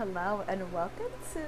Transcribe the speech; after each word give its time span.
hello, 0.00 0.42
and 0.48 0.72
welcome 0.72 1.12
to 1.34 1.42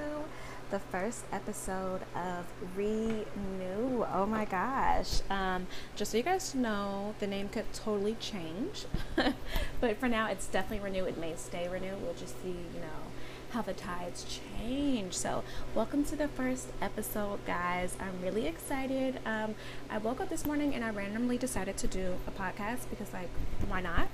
the 0.71 0.79
first 0.79 1.25
episode 1.33 2.03
of 2.15 2.45
Renew. 2.77 4.05
Oh 4.13 4.27
my 4.29 4.45
gosh. 4.45 5.23
Um, 5.31 5.67
just 5.97 6.11
so 6.11 6.19
you 6.19 6.23
guys 6.23 6.55
know, 6.55 7.15
the 7.19 7.27
name 7.27 7.49
could 7.49 7.73
totally 7.73 8.15
change, 8.21 8.85
but 9.81 9.97
for 9.97 10.07
now, 10.07 10.29
it's 10.29 10.49
definitely 10.49 10.85
Renew. 10.85 11.07
It 11.07 11.17
may 11.17 11.35
stay 11.35 11.67
Renew. 11.67 11.97
We'll 12.03 12.13
just 12.13 12.43
see, 12.43 12.51
you 12.51 12.81
know, 12.81 13.09
how 13.53 13.63
the 13.63 13.73
tides 13.73 14.27
change. 14.59 15.15
So, 15.15 15.45
welcome 15.75 16.05
to 16.05 16.15
the 16.15 16.29
first 16.29 16.69
episode, 16.83 17.47
guys. 17.47 17.97
I'm 17.99 18.21
really 18.23 18.47
excited. 18.47 19.19
Um, 19.25 19.55
I 19.89 19.97
woke 19.97 20.21
up 20.21 20.29
this 20.29 20.45
morning 20.45 20.75
and 20.75 20.85
I 20.85 20.91
randomly 20.91 21.39
decided 21.39 21.79
to 21.79 21.87
do 21.87 22.17
a 22.27 22.31
podcast 22.31 22.91
because, 22.91 23.15
like, 23.15 23.31
why 23.67 23.81
not? 23.81 24.09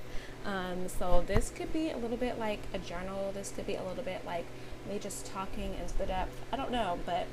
Um, 0.48 0.88
so 0.88 1.22
this 1.26 1.50
could 1.54 1.74
be 1.74 1.90
a 1.90 1.98
little 1.98 2.16
bit 2.16 2.38
like 2.38 2.60
a 2.72 2.78
journal. 2.78 3.32
This 3.34 3.52
could 3.54 3.66
be 3.66 3.74
a 3.74 3.82
little 3.82 4.02
bit 4.02 4.24
like 4.24 4.46
me 4.88 4.98
just 4.98 5.26
talking 5.26 5.74
into 5.74 5.96
the 5.98 6.06
depth. 6.06 6.34
I 6.50 6.56
don't 6.56 6.70
know, 6.70 6.98
but 7.04 7.26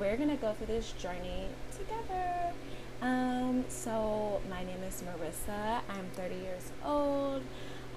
we're 0.00 0.16
gonna 0.16 0.36
go 0.36 0.54
through 0.54 0.68
this 0.68 0.92
journey 0.92 1.48
together. 1.70 2.54
Um, 3.02 3.66
so 3.68 4.40
my 4.48 4.64
name 4.64 4.82
is 4.88 5.02
Marissa. 5.02 5.80
I'm 5.90 6.06
30 6.14 6.34
years 6.36 6.72
old. 6.82 7.42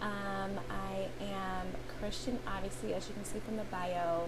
Um, 0.02 0.60
I 0.70 1.08
am 1.24 1.68
Christian, 2.00 2.40
obviously, 2.46 2.94
as 2.94 3.08
you 3.08 3.14
can 3.14 3.24
see 3.24 3.40
from 3.40 3.56
the 3.56 3.64
bio. 3.64 4.28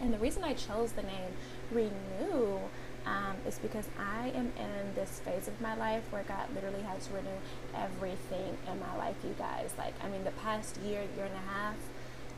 And 0.00 0.14
the 0.14 0.18
reason 0.18 0.42
I 0.42 0.54
chose 0.54 0.92
the 0.92 1.02
name 1.02 1.32
Renew 1.70 2.60
um, 3.06 3.36
is 3.46 3.58
because 3.58 3.86
I 3.98 4.28
am 4.28 4.52
in 4.56 4.94
this 4.94 5.20
phase 5.24 5.48
of 5.48 5.60
my 5.60 5.74
life 5.74 6.02
where 6.10 6.22
God 6.22 6.54
literally 6.54 6.82
has 6.82 7.06
to 7.06 7.14
renew 7.14 7.28
everything 7.74 8.56
in 8.70 8.80
my 8.80 8.96
life, 8.96 9.16
you 9.24 9.34
guys. 9.38 9.70
Like, 9.78 9.94
I 10.04 10.08
mean, 10.08 10.24
the 10.24 10.30
past 10.32 10.76
year, 10.78 11.02
year 11.16 11.26
and 11.26 11.34
a 11.34 11.50
half, 11.52 11.76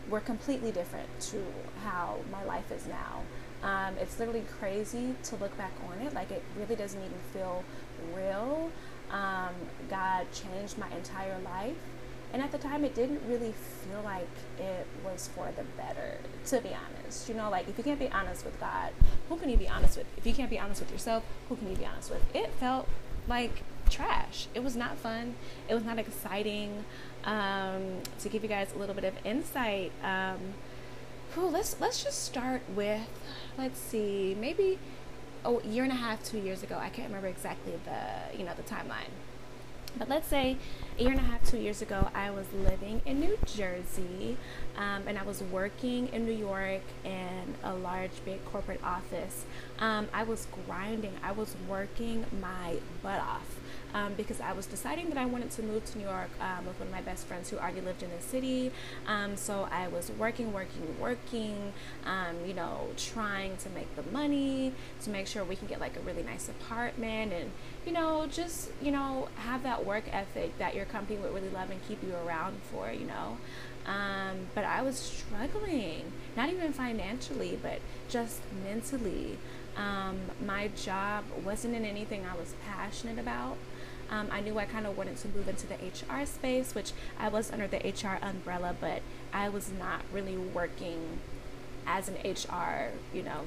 were 0.08 0.20
completely 0.20 0.72
different 0.72 1.08
to 1.20 1.44
how 1.84 2.18
my 2.30 2.44
life 2.44 2.70
is 2.72 2.86
now. 2.86 3.22
Um, 3.62 3.94
it's 4.00 4.18
literally 4.18 4.44
crazy 4.58 5.14
to 5.24 5.36
look 5.36 5.56
back 5.56 5.72
on 5.88 6.04
it. 6.04 6.12
Like, 6.12 6.30
it 6.30 6.42
really 6.58 6.74
doesn't 6.74 7.00
even 7.00 7.18
feel 7.32 7.64
real. 8.14 8.70
Um, 9.10 9.54
God 9.88 10.26
changed 10.32 10.78
my 10.78 10.90
entire 10.96 11.38
life. 11.44 11.76
And 12.32 12.40
at 12.40 12.50
the 12.50 12.58
time, 12.58 12.84
it 12.84 12.94
didn't 12.94 13.20
really 13.28 13.52
feel 13.52 14.00
like 14.02 14.28
it 14.58 14.86
was 15.04 15.28
for 15.34 15.52
the 15.54 15.64
better, 15.76 16.18
to 16.46 16.60
be 16.60 16.70
honest. 16.70 17.01
You 17.28 17.34
know, 17.34 17.50
like 17.50 17.68
if 17.68 17.78
you 17.78 17.84
can't 17.84 17.98
be 17.98 18.10
honest 18.10 18.44
with 18.44 18.58
God, 18.60 18.92
who 19.28 19.36
can 19.36 19.48
you 19.48 19.56
be 19.56 19.68
honest 19.68 19.96
with? 19.96 20.06
If 20.16 20.26
you 20.26 20.34
can't 20.34 20.50
be 20.50 20.58
honest 20.58 20.80
with 20.80 20.90
yourself, 20.90 21.24
who 21.48 21.56
can 21.56 21.70
you 21.70 21.76
be 21.76 21.86
honest 21.86 22.10
with? 22.10 22.22
It 22.34 22.50
felt 22.60 22.88
like 23.28 23.62
trash. 23.90 24.48
It 24.54 24.62
was 24.62 24.76
not 24.76 24.96
fun. 24.96 25.34
It 25.68 25.74
was 25.74 25.84
not 25.84 25.98
exciting. 25.98 26.84
Um, 27.24 28.00
to 28.20 28.28
give 28.28 28.42
you 28.42 28.48
guys 28.48 28.72
a 28.74 28.78
little 28.78 28.94
bit 28.94 29.04
of 29.04 29.14
insight, 29.24 29.92
um, 30.02 30.54
whew, 31.34 31.48
let's 31.48 31.80
let's 31.80 32.02
just 32.02 32.24
start 32.24 32.62
with, 32.74 33.08
let's 33.56 33.78
see, 33.78 34.36
maybe 34.38 34.78
a 35.44 35.62
year 35.64 35.84
and 35.84 35.92
a 35.92 35.96
half, 35.96 36.24
two 36.24 36.38
years 36.38 36.62
ago. 36.62 36.78
I 36.80 36.88
can't 36.88 37.08
remember 37.08 37.28
exactly 37.28 37.74
the 37.84 38.36
you 38.36 38.44
know 38.44 38.52
the 38.56 38.62
timeline 38.62 39.12
but 39.96 40.08
let's 40.08 40.28
say 40.28 40.56
a 40.98 41.02
year 41.02 41.12
and 41.12 41.20
a 41.20 41.22
half, 41.22 41.44
two 41.44 41.58
years 41.58 41.82
ago, 41.82 42.08
I 42.14 42.30
was 42.30 42.46
living 42.52 43.00
in 43.06 43.20
New 43.20 43.38
Jersey 43.46 44.36
um, 44.76 45.02
and 45.06 45.18
I 45.18 45.22
was 45.22 45.42
working 45.42 46.08
in 46.08 46.26
New 46.26 46.32
York 46.32 46.82
in 47.04 47.54
a 47.64 47.74
large, 47.74 48.10
big 48.24 48.44
corporate 48.46 48.82
office. 48.84 49.44
Um, 49.78 50.08
I 50.12 50.24
was 50.24 50.46
grinding, 50.66 51.14
I 51.22 51.32
was 51.32 51.56
working 51.68 52.24
my 52.40 52.76
butt 53.02 53.20
off 53.20 53.61
um, 53.94 54.14
because 54.14 54.40
I 54.40 54.52
was 54.52 54.66
deciding 54.66 55.08
that 55.10 55.18
I 55.18 55.26
wanted 55.26 55.50
to 55.52 55.62
move 55.62 55.84
to 55.92 55.98
New 55.98 56.04
York 56.04 56.30
um, 56.40 56.66
with 56.66 56.78
one 56.78 56.88
of 56.88 56.94
my 56.94 57.02
best 57.02 57.26
friends 57.26 57.50
who 57.50 57.58
already 57.58 57.80
lived 57.80 58.02
in 58.02 58.10
the 58.10 58.22
city. 58.22 58.72
Um, 59.06 59.36
so 59.36 59.68
I 59.70 59.88
was 59.88 60.10
working, 60.18 60.52
working, 60.52 60.96
working, 61.00 61.72
um, 62.06 62.36
you 62.46 62.54
know, 62.54 62.88
trying 62.96 63.56
to 63.58 63.70
make 63.70 63.94
the 63.96 64.02
money 64.10 64.72
to 65.02 65.10
make 65.10 65.26
sure 65.26 65.44
we 65.44 65.56
can 65.56 65.68
get 65.68 65.80
like 65.80 65.96
a 65.96 66.00
really 66.00 66.22
nice 66.22 66.48
apartment 66.48 67.32
and, 67.32 67.50
you 67.86 67.92
know, 67.92 68.26
just, 68.30 68.70
you 68.80 68.90
know, 68.90 69.28
have 69.36 69.62
that 69.62 69.84
work 69.84 70.04
ethic 70.12 70.56
that 70.58 70.74
your 70.74 70.84
company 70.86 71.18
would 71.18 71.34
really 71.34 71.50
love 71.50 71.70
and 71.70 71.86
keep 71.86 72.02
you 72.02 72.14
around 72.26 72.56
for, 72.70 72.90
you 72.90 73.06
know. 73.06 73.36
Um, 73.86 74.46
but 74.54 74.64
I 74.64 74.82
was 74.82 74.96
struggling, 74.96 76.12
not 76.36 76.50
even 76.50 76.72
financially, 76.72 77.58
but 77.60 77.80
just 78.08 78.40
mentally. 78.64 79.38
Um, 79.76 80.18
my 80.44 80.68
job 80.68 81.24
wasn't 81.44 81.74
in 81.74 81.84
anything 81.84 82.24
I 82.24 82.36
was 82.36 82.54
passionate 82.64 83.18
about. 83.18 83.56
Um, 84.12 84.28
I 84.30 84.42
knew 84.42 84.58
I 84.58 84.66
kind 84.66 84.86
of 84.86 84.96
wanted 84.96 85.16
to 85.16 85.28
move 85.28 85.48
into 85.48 85.66
the 85.66 85.74
HR 85.74 86.26
space, 86.26 86.74
which 86.74 86.92
I 87.18 87.28
was 87.28 87.50
under 87.50 87.66
the 87.66 87.78
HR 87.78 88.22
umbrella, 88.22 88.76
but 88.78 89.00
I 89.32 89.48
was 89.48 89.70
not 89.72 90.02
really 90.12 90.36
working 90.36 91.18
as 91.86 92.10
an 92.10 92.16
HR, 92.22 92.90
you 93.14 93.22
know, 93.22 93.46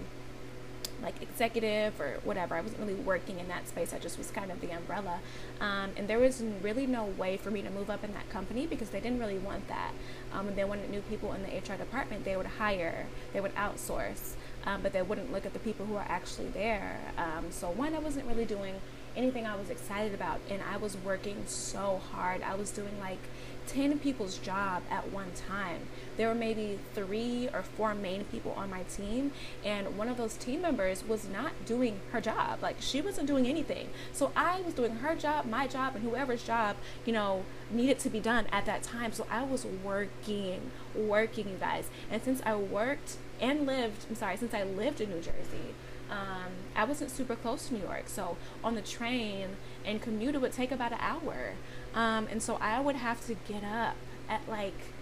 like 1.03 1.21
executive 1.21 2.01
or 2.01 2.19
whatever. 2.23 2.55
I 2.55 2.61
wasn't 2.61 2.79
really 2.79 2.95
working 2.95 3.39
in 3.39 3.47
that 3.49 3.67
space. 3.67 3.93
I 3.93 3.99
just 3.99 4.17
was 4.17 4.31
kind 4.31 4.51
of 4.51 4.59
the 4.59 4.71
umbrella. 4.71 5.19
Um, 5.61 5.91
and 5.97 6.07
there 6.07 6.17
was 6.17 6.41
really 6.63 6.87
no 6.87 7.05
way 7.05 7.37
for 7.37 7.51
me 7.51 7.61
to 7.61 7.69
move 7.69 7.91
up 7.91 8.03
in 8.03 8.11
that 8.13 8.27
company 8.31 8.65
because 8.65 8.89
they 8.89 8.99
didn't 8.99 9.19
really 9.19 9.37
want 9.37 9.67
that. 9.67 9.91
Um, 10.33 10.47
when 10.47 10.55
they 10.55 10.63
wanted 10.63 10.89
new 10.89 11.01
people 11.01 11.33
in 11.33 11.43
the 11.43 11.49
HR 11.49 11.77
department, 11.77 12.25
they 12.25 12.35
would 12.35 12.47
hire, 12.47 13.05
they 13.33 13.39
would 13.39 13.53
outsource, 13.53 14.33
um, 14.65 14.81
but 14.81 14.93
they 14.93 15.03
wouldn't 15.03 15.31
look 15.31 15.45
at 15.45 15.53
the 15.53 15.59
people 15.59 15.85
who 15.85 15.95
are 15.95 16.07
actually 16.09 16.47
there. 16.47 16.97
Um, 17.19 17.51
so, 17.51 17.69
one, 17.69 17.93
I 17.93 17.99
wasn't 17.99 18.25
really 18.25 18.45
doing 18.45 18.75
anything 19.15 19.45
I 19.45 19.55
was 19.55 19.69
excited 19.69 20.13
about. 20.13 20.39
And 20.49 20.61
I 20.71 20.77
was 20.77 20.97
working 20.97 21.43
so 21.47 22.01
hard. 22.11 22.41
I 22.43 22.55
was 22.55 22.71
doing 22.71 22.99
like 22.99 23.19
10 23.67 23.99
people's 23.99 24.37
job 24.37 24.83
at 24.89 25.11
one 25.11 25.31
time. 25.47 25.81
There 26.17 26.27
were 26.27 26.35
maybe 26.35 26.79
three 26.93 27.49
or 27.53 27.63
four 27.63 27.93
main 27.93 28.23
people 28.25 28.53
on 28.53 28.69
my 28.69 28.83
team, 28.83 29.31
and 29.63 29.97
one 29.97 30.07
of 30.07 30.17
those 30.17 30.35
team 30.35 30.61
members 30.61 31.03
was 31.07 31.27
not 31.27 31.51
doing 31.65 31.99
her 32.11 32.21
job. 32.21 32.61
Like, 32.61 32.77
she 32.79 33.01
wasn't 33.01 33.27
doing 33.27 33.47
anything. 33.47 33.89
So 34.13 34.31
I 34.35 34.61
was 34.61 34.73
doing 34.73 34.97
her 34.97 35.15
job, 35.15 35.45
my 35.45 35.67
job, 35.67 35.95
and 35.95 36.03
whoever's 36.03 36.43
job, 36.43 36.77
you 37.05 37.13
know, 37.13 37.43
needed 37.69 37.99
to 37.99 38.09
be 38.09 38.19
done 38.19 38.45
at 38.51 38.65
that 38.65 38.83
time. 38.83 39.11
So 39.11 39.25
I 39.29 39.43
was 39.43 39.65
working, 39.65 40.71
working, 40.95 41.49
you 41.49 41.57
guys. 41.57 41.89
And 42.11 42.23
since 42.23 42.41
I 42.45 42.55
worked 42.55 43.17
and 43.41 43.65
lived, 43.65 44.05
I'm 44.09 44.15
sorry, 44.15 44.37
since 44.37 44.53
I 44.53 44.63
lived 44.63 45.01
in 45.01 45.09
New 45.09 45.21
Jersey, 45.21 45.73
um, 46.09 46.51
I 46.75 46.83
wasn't 46.83 47.11
super 47.11 47.35
close 47.35 47.67
to 47.67 47.73
New 47.73 47.81
York, 47.81 48.03
so 48.07 48.37
on 48.63 48.75
the 48.75 48.81
train 48.81 49.57
and 49.85 50.01
commute 50.01 50.35
it 50.35 50.41
would 50.41 50.53
take 50.53 50.71
about 50.71 50.91
an 50.91 50.99
hour, 51.01 51.53
um, 51.93 52.27
and 52.29 52.41
so 52.41 52.57
I 52.61 52.79
would 52.79 52.95
have 52.95 53.25
to 53.27 53.35
get 53.47 53.63
up 53.63 53.95
at 54.29 54.47
like 54.47 54.93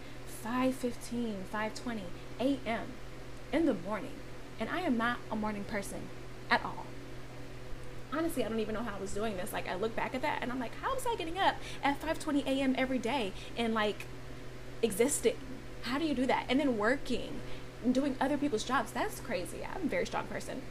5:15, 0.43 1.45
5:20 1.51 2.01
a.m. 2.39 2.85
in 3.51 3.65
the 3.65 3.73
morning, 3.73 4.15
and 4.59 4.69
I 4.69 4.81
am 4.81 4.97
not 4.97 5.17
a 5.31 5.35
morning 5.35 5.63
person 5.63 6.09
at 6.49 6.63
all. 6.63 6.85
Honestly, 8.11 8.45
I 8.45 8.49
don't 8.49 8.59
even 8.59 8.75
know 8.75 8.83
how 8.83 8.95
I 8.97 9.01
was 9.01 9.13
doing 9.13 9.37
this. 9.37 9.51
Like 9.51 9.67
I 9.67 9.75
look 9.75 9.95
back 9.95 10.13
at 10.13 10.21
that 10.21 10.39
and 10.41 10.51
I'm 10.51 10.59
like, 10.59 10.75
how 10.81 10.93
was 10.93 11.05
I 11.07 11.15
getting 11.15 11.39
up 11.39 11.55
at 11.83 11.99
5:20 12.01 12.45
a.m. 12.45 12.75
every 12.77 12.99
day 12.99 13.33
and 13.57 13.73
like 13.73 14.05
existing? 14.81 15.37
How 15.83 15.97
do 15.97 16.05
you 16.05 16.13
do 16.13 16.25
that? 16.27 16.45
And 16.47 16.59
then 16.59 16.77
working 16.77 17.41
doing 17.91 18.15
other 18.21 18.37
people's 18.37 18.63
jobs. 18.63 18.91
That's 18.91 19.19
crazy. 19.19 19.59
I'm 19.63 19.83
a 19.83 19.87
very 19.87 20.05
strong 20.05 20.25
person. 20.27 20.61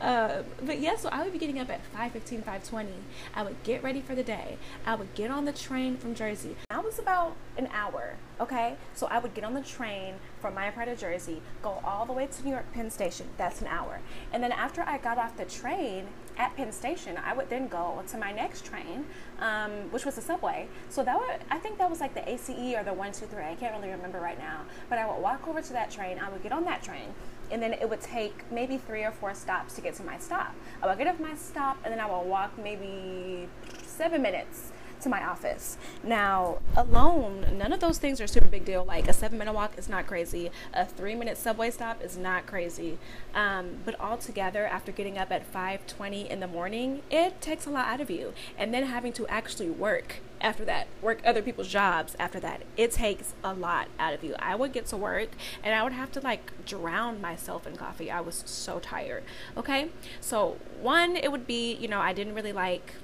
uh, 0.00 0.42
but 0.64 0.80
yeah, 0.80 0.96
so 0.96 1.08
I 1.10 1.22
would 1.22 1.32
be 1.32 1.38
getting 1.38 1.58
up 1.58 1.70
at 1.70 1.80
5.15, 1.94 2.44
5.20. 2.44 2.86
I 3.34 3.42
would 3.42 3.62
get 3.62 3.82
ready 3.82 4.00
for 4.00 4.14
the 4.14 4.22
day. 4.22 4.58
I 4.86 4.94
would 4.94 5.14
get 5.14 5.30
on 5.30 5.44
the 5.44 5.52
train 5.52 5.96
from 5.96 6.14
Jersey. 6.14 6.56
That 6.70 6.84
was 6.84 6.98
about 6.98 7.36
an 7.56 7.68
hour, 7.72 8.16
okay? 8.40 8.76
So 8.94 9.06
I 9.06 9.18
would 9.18 9.34
get 9.34 9.44
on 9.44 9.54
the 9.54 9.62
train 9.62 10.14
from 10.40 10.54
my 10.54 10.70
part 10.70 10.88
of 10.88 10.98
Jersey, 10.98 11.42
go 11.62 11.80
all 11.84 12.06
the 12.06 12.12
way 12.12 12.26
to 12.26 12.44
New 12.44 12.50
York 12.50 12.72
Penn 12.72 12.90
Station. 12.90 13.26
That's 13.36 13.60
an 13.60 13.66
hour. 13.66 14.00
And 14.32 14.42
then 14.42 14.52
after 14.52 14.82
I 14.82 14.98
got 14.98 15.18
off 15.18 15.36
the 15.36 15.44
train 15.44 16.06
at 16.40 16.56
Penn 16.56 16.72
Station, 16.72 17.18
I 17.22 17.34
would 17.34 17.50
then 17.50 17.68
go 17.68 18.02
to 18.08 18.16
my 18.16 18.32
next 18.32 18.64
train, 18.64 19.04
um, 19.40 19.72
which 19.92 20.06
was 20.06 20.14
the 20.14 20.22
subway. 20.22 20.68
So 20.88 21.04
that 21.04 21.18
would, 21.18 21.38
I 21.50 21.58
think 21.58 21.76
that 21.76 21.90
was 21.90 22.00
like 22.00 22.14
the 22.14 22.26
ACE 22.28 22.48
or 22.48 22.82
the 22.82 22.94
123. 22.94 23.44
I 23.44 23.54
can't 23.56 23.76
really 23.76 23.90
remember 23.90 24.20
right 24.20 24.38
now. 24.38 24.62
But 24.88 24.98
I 24.98 25.06
would 25.06 25.20
walk 25.20 25.46
over 25.46 25.60
to 25.60 25.72
that 25.74 25.90
train. 25.90 26.18
I 26.18 26.30
would 26.30 26.42
get 26.42 26.52
on 26.52 26.64
that 26.64 26.82
train 26.82 27.14
and 27.50 27.62
then 27.62 27.74
it 27.74 27.88
would 27.90 28.00
take 28.00 28.50
maybe 28.50 28.78
three 28.78 29.04
or 29.04 29.10
four 29.10 29.34
stops 29.34 29.74
to 29.74 29.80
get 29.80 29.94
to 29.96 30.02
my 30.02 30.16
stop. 30.18 30.54
I 30.82 30.86
would 30.86 30.96
get 30.96 31.08
off 31.08 31.20
my 31.20 31.34
stop 31.34 31.76
and 31.84 31.92
then 31.92 32.00
I 32.00 32.06
would 32.06 32.26
walk 32.26 32.56
maybe 32.56 33.48
seven 33.82 34.22
minutes 34.22 34.72
to 35.02 35.08
my 35.08 35.24
office. 35.24 35.76
Now, 36.02 36.58
alone, 36.76 37.46
none 37.58 37.72
of 37.72 37.80
those 37.80 37.98
things 37.98 38.20
are 38.20 38.26
super 38.26 38.48
big 38.48 38.64
deal. 38.64 38.84
Like 38.84 39.08
a 39.08 39.12
seven 39.12 39.38
minute 39.38 39.52
walk 39.52 39.78
is 39.78 39.88
not 39.88 40.06
crazy. 40.06 40.50
A 40.72 40.84
three 40.84 41.14
minute 41.14 41.36
subway 41.36 41.70
stop 41.70 42.02
is 42.02 42.16
not 42.16 42.46
crazy. 42.46 42.98
Um, 43.34 43.78
but 43.84 43.98
all 44.00 44.16
together, 44.16 44.66
after 44.66 44.92
getting 44.92 45.18
up 45.18 45.30
at 45.30 45.50
5:20 45.50 46.28
in 46.28 46.40
the 46.40 46.48
morning, 46.48 47.02
it 47.10 47.40
takes 47.40 47.66
a 47.66 47.70
lot 47.70 47.86
out 47.86 48.00
of 48.00 48.10
you. 48.10 48.32
And 48.58 48.72
then 48.72 48.84
having 48.84 49.12
to 49.14 49.26
actually 49.28 49.70
work 49.70 50.20
after 50.40 50.64
that, 50.64 50.86
work 51.02 51.20
other 51.24 51.42
people's 51.42 51.68
jobs 51.68 52.16
after 52.18 52.40
that, 52.40 52.62
it 52.76 52.92
takes 52.92 53.34
a 53.44 53.52
lot 53.52 53.88
out 53.98 54.14
of 54.14 54.24
you. 54.24 54.34
I 54.38 54.54
would 54.54 54.72
get 54.72 54.86
to 54.86 54.96
work 54.96 55.30
and 55.62 55.74
I 55.74 55.82
would 55.82 55.92
have 55.92 56.10
to 56.12 56.20
like 56.20 56.64
drown 56.64 57.20
myself 57.20 57.66
in 57.66 57.76
coffee. 57.76 58.10
I 58.10 58.20
was 58.20 58.42
so 58.46 58.78
tired. 58.78 59.24
Okay, 59.56 59.90
so 60.20 60.56
one, 60.80 61.16
it 61.16 61.30
would 61.30 61.46
be 61.46 61.74
you 61.74 61.88
know 61.88 62.00
I 62.00 62.12
didn't 62.12 62.34
really 62.34 62.52
like 62.52 62.94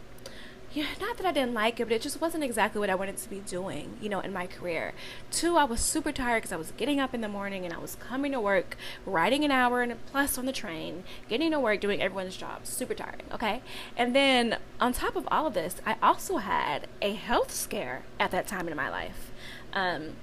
yeah, 0.76 0.84
not 1.00 1.16
that 1.16 1.24
I 1.24 1.32
didn't 1.32 1.54
like 1.54 1.80
it, 1.80 1.84
but 1.86 1.94
it 1.94 2.02
just 2.02 2.20
wasn't 2.20 2.44
exactly 2.44 2.78
what 2.80 2.90
I 2.90 2.94
wanted 2.94 3.16
to 3.16 3.30
be 3.30 3.38
doing, 3.38 3.96
you 3.98 4.10
know, 4.10 4.20
in 4.20 4.30
my 4.30 4.46
career. 4.46 4.92
Two, 5.30 5.56
I 5.56 5.64
was 5.64 5.80
super 5.80 6.12
tired 6.12 6.42
because 6.42 6.52
I 6.52 6.58
was 6.58 6.72
getting 6.72 7.00
up 7.00 7.14
in 7.14 7.22
the 7.22 7.28
morning 7.28 7.64
and 7.64 7.72
I 7.72 7.78
was 7.78 7.94
coming 7.94 8.32
to 8.32 8.40
work, 8.42 8.76
riding 9.06 9.42
an 9.42 9.50
hour 9.50 9.80
and 9.80 9.90
a 9.90 9.94
plus 9.94 10.36
on 10.36 10.44
the 10.44 10.52
train, 10.52 11.04
getting 11.30 11.50
to 11.52 11.58
work, 11.58 11.80
doing 11.80 12.02
everyone's 12.02 12.36
job. 12.36 12.66
Super 12.66 12.92
tired, 12.92 13.22
okay? 13.32 13.62
And 13.96 14.14
then 14.14 14.58
on 14.78 14.92
top 14.92 15.16
of 15.16 15.26
all 15.30 15.46
of 15.46 15.54
this, 15.54 15.76
I 15.86 15.96
also 16.02 16.36
had 16.36 16.88
a 17.00 17.14
health 17.14 17.52
scare 17.52 18.02
at 18.20 18.30
that 18.32 18.46
time 18.46 18.68
in 18.68 18.76
my 18.76 18.90
life. 18.90 19.30
Um, 19.72 20.16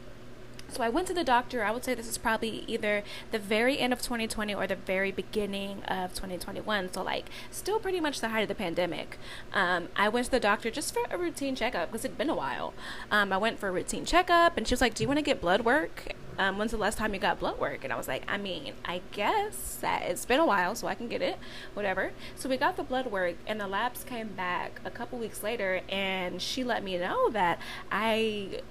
so 0.74 0.84
I 0.84 0.90
went 0.90 1.08
to 1.08 1.14
the 1.14 1.24
doctor. 1.24 1.64
I 1.64 1.72
would 1.72 1.84
say 1.84 1.94
this 1.94 2.08
is 2.08 2.18
probably 2.18 2.64
either 2.68 3.04
the 3.32 3.40
very 3.40 3.80
end 3.80 3.94
of 3.94 4.02
2020 4.02 4.54
or 4.54 4.68
the 4.68 4.76
very 4.76 5.12
beginning 5.12 5.84
of 5.84 6.14
2021. 6.14 6.94
So, 6.94 7.04
like, 7.04 7.30
still 7.52 7.80
pretty 7.80 8.00
much 8.00 8.22
the 8.22 8.30
height 8.30 8.42
of 8.42 8.48
the 8.48 8.56
pandemic. 8.56 9.18
Um, 9.54 9.90
I 9.96 10.10
went 10.10 10.26
to 10.26 10.32
the 10.32 10.40
doctor 10.40 10.72
just 10.72 10.94
for 10.94 11.04
a 11.10 11.18
routine 11.18 11.56
checkup 11.56 11.92
because 11.92 12.06
it'd 12.06 12.18
been 12.18 12.30
a 12.30 12.36
while. 12.36 12.74
Um, 13.12 13.32
I 13.32 13.38
went 13.38 13.60
for 13.60 13.70
a 13.70 13.72
routine 13.72 14.06
checkup 14.06 14.58
and 14.58 14.68
she 14.68 14.74
was 14.74 14.82
like, 14.82 14.94
Do 14.94 15.04
you 15.04 15.08
want 15.08 15.20
to 15.20 15.24
get 15.24 15.42
blood 15.42 15.62
work? 15.62 16.16
Um, 16.38 16.58
when's 16.58 16.72
the 16.72 16.78
last 16.78 16.98
time 16.98 17.14
you 17.14 17.20
got 17.20 17.40
blood 17.40 17.60
work? 17.60 17.84
And 17.84 17.94
I 17.94 17.96
was 17.96 18.08
like, 18.08 18.24
I 18.28 18.38
mean, 18.38 18.74
I 18.86 19.02
guess 19.12 19.78
that 19.82 20.04
it's 20.04 20.26
been 20.26 20.40
a 20.40 20.46
while, 20.46 20.74
so 20.76 20.88
I 20.88 20.96
can 20.96 21.08
get 21.08 21.22
it, 21.22 21.38
whatever. 21.74 22.12
So 22.36 22.50
we 22.50 22.58
got 22.58 22.76
the 22.76 22.84
blood 22.84 23.08
work, 23.08 23.36
and 23.46 23.60
the 23.60 23.68
labs 23.68 24.04
came 24.04 24.30
back 24.30 24.82
a 24.84 24.90
couple 24.90 25.20
weeks 25.20 25.44
later, 25.44 25.82
and 25.90 26.42
she 26.42 26.64
let 26.64 26.84
me 26.84 26.98
know 26.98 27.30
that 27.30 27.60
I 27.92 28.62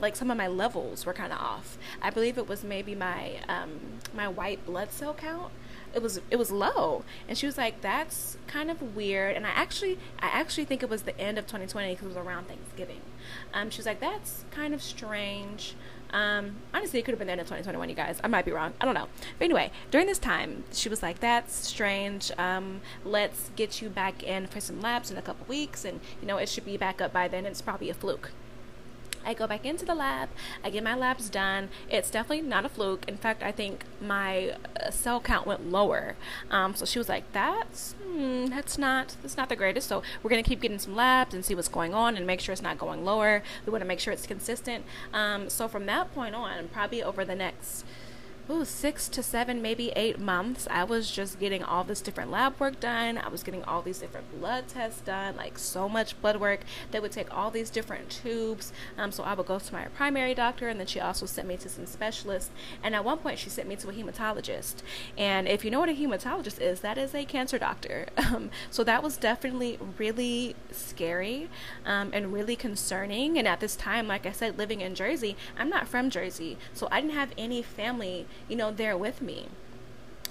like 0.00 0.16
some 0.16 0.30
of 0.30 0.36
my 0.36 0.46
levels 0.46 1.06
were 1.06 1.12
kind 1.12 1.32
of 1.32 1.38
off. 1.38 1.78
I 2.00 2.10
believe 2.10 2.38
it 2.38 2.48
was 2.48 2.64
maybe 2.64 2.94
my 2.94 3.40
um, 3.48 4.00
my 4.14 4.28
white 4.28 4.64
blood 4.66 4.92
cell 4.92 5.14
count. 5.14 5.52
It 5.94 6.02
was 6.02 6.20
it 6.30 6.36
was 6.36 6.50
low, 6.50 7.04
and 7.28 7.36
she 7.36 7.46
was 7.46 7.58
like, 7.58 7.80
"That's 7.80 8.36
kind 8.46 8.70
of 8.70 8.94
weird." 8.94 9.36
And 9.36 9.46
I 9.46 9.50
actually 9.50 9.98
I 10.20 10.28
actually 10.28 10.64
think 10.64 10.82
it 10.82 10.88
was 10.88 11.02
the 11.02 11.18
end 11.18 11.38
of 11.38 11.46
2020 11.46 11.94
because 11.94 12.04
it 12.04 12.08
was 12.08 12.16
around 12.16 12.46
Thanksgiving. 12.48 13.00
Um, 13.52 13.70
she 13.70 13.78
was 13.78 13.86
like, 13.86 14.00
"That's 14.00 14.44
kind 14.50 14.72
of 14.74 14.82
strange." 14.82 15.74
Um, 16.12 16.56
honestly, 16.74 16.98
it 16.98 17.04
could 17.04 17.12
have 17.12 17.18
been 17.20 17.28
the 17.28 17.32
end 17.32 17.40
of 17.40 17.46
2021, 17.46 17.88
you 17.88 17.94
guys. 17.94 18.20
I 18.24 18.26
might 18.26 18.44
be 18.44 18.50
wrong. 18.50 18.72
I 18.80 18.84
don't 18.84 18.94
know. 18.94 19.06
But 19.38 19.44
anyway, 19.44 19.70
during 19.92 20.08
this 20.08 20.18
time, 20.18 20.64
she 20.72 20.88
was 20.88 21.02
like, 21.02 21.20
"That's 21.20 21.54
strange. 21.54 22.32
Um, 22.38 22.80
let's 23.04 23.50
get 23.56 23.80
you 23.82 23.88
back 23.88 24.22
in 24.22 24.46
for 24.46 24.60
some 24.60 24.80
labs 24.80 25.10
in 25.10 25.16
a 25.16 25.22
couple 25.22 25.46
weeks, 25.46 25.84
and 25.84 26.00
you 26.20 26.26
know 26.26 26.38
it 26.38 26.48
should 26.48 26.64
be 26.64 26.76
back 26.76 27.00
up 27.00 27.12
by 27.12 27.28
then. 27.28 27.46
It's 27.46 27.62
probably 27.62 27.90
a 27.90 27.94
fluke." 27.94 28.32
I 29.24 29.34
go 29.34 29.46
back 29.46 29.64
into 29.64 29.84
the 29.84 29.94
lab, 29.94 30.28
I 30.64 30.70
get 30.70 30.82
my 30.82 30.94
labs 30.94 31.28
done. 31.28 31.68
It's 31.88 32.10
definitely 32.10 32.46
not 32.46 32.64
a 32.64 32.68
fluke. 32.68 33.08
In 33.08 33.16
fact, 33.16 33.42
I 33.42 33.52
think 33.52 33.84
my 34.00 34.54
uh, 34.80 34.90
cell 34.90 35.20
count 35.20 35.46
went 35.46 35.70
lower. 35.70 36.16
Um, 36.50 36.74
so 36.74 36.84
she 36.84 36.98
was 36.98 37.08
like, 37.08 37.30
"That's 37.32 37.92
hmm, 38.02 38.46
that's 38.46 38.78
not 38.78 39.16
that's 39.22 39.36
not 39.36 39.48
the 39.48 39.56
greatest." 39.56 39.88
So 39.88 40.02
we're 40.22 40.30
gonna 40.30 40.42
keep 40.42 40.60
getting 40.60 40.78
some 40.78 40.94
labs 40.94 41.34
and 41.34 41.44
see 41.44 41.54
what's 41.54 41.68
going 41.68 41.94
on 41.94 42.16
and 42.16 42.26
make 42.26 42.40
sure 42.40 42.52
it's 42.52 42.62
not 42.62 42.78
going 42.78 43.04
lower. 43.04 43.42
We 43.66 43.70
want 43.70 43.82
to 43.82 43.88
make 43.88 44.00
sure 44.00 44.12
it's 44.12 44.26
consistent. 44.26 44.84
Um, 45.12 45.48
so 45.48 45.68
from 45.68 45.86
that 45.86 46.14
point 46.14 46.34
on, 46.34 46.68
probably 46.68 47.02
over 47.02 47.24
the 47.24 47.34
next 47.34 47.84
ooh, 48.50 48.64
six 48.64 49.08
to 49.08 49.22
seven, 49.22 49.62
maybe 49.62 49.92
eight 49.94 50.18
months, 50.18 50.66
I 50.70 50.82
was 50.82 51.10
just 51.10 51.38
getting 51.38 51.62
all 51.62 51.84
this 51.84 52.00
different 52.00 52.30
lab 52.30 52.58
work 52.58 52.80
done. 52.80 53.16
I 53.16 53.28
was 53.28 53.42
getting 53.42 53.62
all 53.64 53.80
these 53.80 53.98
different 53.98 54.40
blood 54.40 54.66
tests 54.66 55.00
done, 55.02 55.36
like 55.36 55.58
so 55.58 55.88
much 55.88 56.20
blood 56.20 56.38
work. 56.40 56.60
They 56.90 56.98
would 56.98 57.12
take 57.12 57.34
all 57.34 57.50
these 57.50 57.70
different 57.70 58.10
tubes. 58.10 58.72
Um, 58.98 59.12
so 59.12 59.22
I 59.22 59.34
would 59.34 59.46
go 59.46 59.58
to 59.58 59.72
my 59.72 59.84
primary 59.96 60.34
doctor, 60.34 60.68
and 60.68 60.80
then 60.80 60.86
she 60.86 60.98
also 60.98 61.26
sent 61.26 61.46
me 61.46 61.56
to 61.58 61.68
some 61.68 61.86
specialists. 61.86 62.50
And 62.82 62.94
at 62.94 63.04
one 63.04 63.18
point, 63.18 63.38
she 63.38 63.50
sent 63.50 63.68
me 63.68 63.76
to 63.76 63.88
a 63.88 63.92
hematologist. 63.92 64.76
And 65.16 65.46
if 65.46 65.64
you 65.64 65.70
know 65.70 65.80
what 65.80 65.88
a 65.88 65.94
hematologist 65.94 66.60
is, 66.60 66.80
that 66.80 66.98
is 66.98 67.14
a 67.14 67.24
cancer 67.24 67.58
doctor. 67.58 68.06
Um, 68.30 68.50
so 68.70 68.84
that 68.84 69.02
was 69.02 69.16
definitely 69.16 69.76
really 69.98 70.54
scary 70.70 71.48
um, 71.84 72.10
and 72.12 72.32
really 72.32 72.54
concerning. 72.54 73.38
And 73.38 73.48
at 73.48 73.58
this 73.58 73.74
time, 73.74 74.06
like 74.06 74.24
I 74.24 74.30
said, 74.30 74.56
living 74.56 74.82
in 74.82 74.94
Jersey, 74.94 75.36
I'm 75.58 75.68
not 75.68 75.88
from 75.88 76.10
Jersey, 76.10 76.56
so 76.72 76.86
I 76.92 77.00
didn't 77.00 77.14
have 77.14 77.32
any 77.36 77.60
family 77.60 78.26
you 78.48 78.56
know, 78.56 78.70
there 78.70 78.96
with 78.96 79.20
me. 79.20 79.48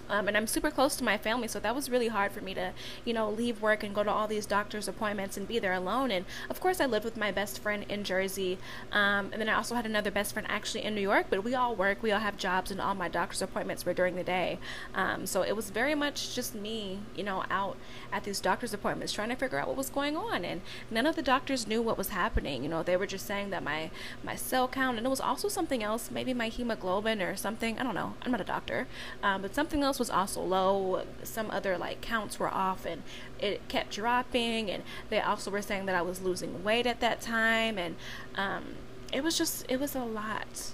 Um, 0.09 0.27
and 0.27 0.35
I'm 0.35 0.47
super 0.47 0.71
close 0.71 0.95
to 0.97 1.03
my 1.03 1.17
family, 1.17 1.47
so 1.47 1.59
that 1.59 1.75
was 1.75 1.89
really 1.89 2.07
hard 2.07 2.31
for 2.31 2.41
me 2.41 2.53
to, 2.55 2.71
you 3.05 3.13
know, 3.13 3.29
leave 3.29 3.61
work 3.61 3.83
and 3.83 3.93
go 3.93 4.03
to 4.03 4.11
all 4.11 4.27
these 4.27 4.45
doctor's 4.45 4.87
appointments 4.87 5.37
and 5.37 5.47
be 5.47 5.59
there 5.59 5.73
alone. 5.73 6.11
And 6.11 6.25
of 6.49 6.59
course, 6.59 6.81
I 6.81 6.85
lived 6.85 7.05
with 7.05 7.17
my 7.17 7.31
best 7.31 7.59
friend 7.59 7.85
in 7.89 8.03
Jersey, 8.03 8.57
um, 8.91 9.29
and 9.31 9.39
then 9.39 9.49
I 9.49 9.53
also 9.53 9.75
had 9.75 9.85
another 9.85 10.11
best 10.11 10.33
friend 10.33 10.47
actually 10.49 10.83
in 10.83 10.95
New 10.95 11.01
York. 11.01 11.27
But 11.29 11.43
we 11.43 11.53
all 11.55 11.75
work, 11.75 12.01
we 12.01 12.11
all 12.11 12.19
have 12.19 12.37
jobs, 12.37 12.71
and 12.71 12.81
all 12.81 12.95
my 12.95 13.07
doctor's 13.07 13.41
appointments 13.41 13.85
were 13.85 13.93
during 13.93 14.15
the 14.15 14.23
day. 14.23 14.59
Um, 14.95 15.25
so 15.25 15.43
it 15.43 15.55
was 15.55 15.69
very 15.69 15.95
much 15.95 16.35
just 16.35 16.55
me, 16.55 16.99
you 17.15 17.23
know, 17.23 17.43
out 17.51 17.77
at 18.11 18.23
these 18.23 18.39
doctor's 18.39 18.73
appointments 18.73 19.13
trying 19.13 19.29
to 19.29 19.35
figure 19.35 19.59
out 19.59 19.67
what 19.67 19.77
was 19.77 19.89
going 19.89 20.17
on. 20.17 20.43
And 20.43 20.61
none 20.89 21.05
of 21.05 21.15
the 21.15 21.21
doctors 21.21 21.67
knew 21.67 21.81
what 21.81 21.97
was 21.97 22.09
happening. 22.09 22.63
You 22.63 22.69
know, 22.69 22.81
they 22.81 22.97
were 22.97 23.05
just 23.05 23.25
saying 23.25 23.51
that 23.51 23.63
my 23.63 23.91
my 24.23 24.35
cell 24.35 24.67
count, 24.67 24.97
and 24.97 25.05
it 25.05 25.09
was 25.09 25.21
also 25.21 25.47
something 25.47 25.83
else, 25.83 26.09
maybe 26.09 26.33
my 26.33 26.47
hemoglobin 26.47 27.21
or 27.21 27.35
something. 27.35 27.77
I 27.77 27.83
don't 27.83 27.95
know. 27.95 28.13
I'm 28.23 28.31
not 28.31 28.41
a 28.41 28.45
doctor, 28.45 28.87
um, 29.21 29.41
but 29.41 29.53
something 29.53 29.83
else 29.83 29.98
was 29.99 30.09
also 30.09 30.41
low. 30.41 31.03
Some 31.23 31.51
other 31.51 31.77
like 31.77 32.01
counts 32.01 32.39
were 32.39 32.49
off, 32.49 32.85
and 32.85 33.03
it 33.39 33.67
kept 33.67 33.91
dropping. 33.91 34.71
And 34.71 34.83
they 35.09 35.19
also 35.19 35.51
were 35.51 35.61
saying 35.61 35.85
that 35.85 35.95
I 35.95 36.01
was 36.01 36.21
losing 36.21 36.63
weight 36.63 36.87
at 36.87 36.99
that 37.01 37.21
time, 37.21 37.77
and 37.77 37.95
um, 38.35 38.75
it 39.11 39.23
was 39.23 39.37
just 39.37 39.65
it 39.69 39.79
was 39.79 39.95
a 39.95 40.03
lot 40.03 40.71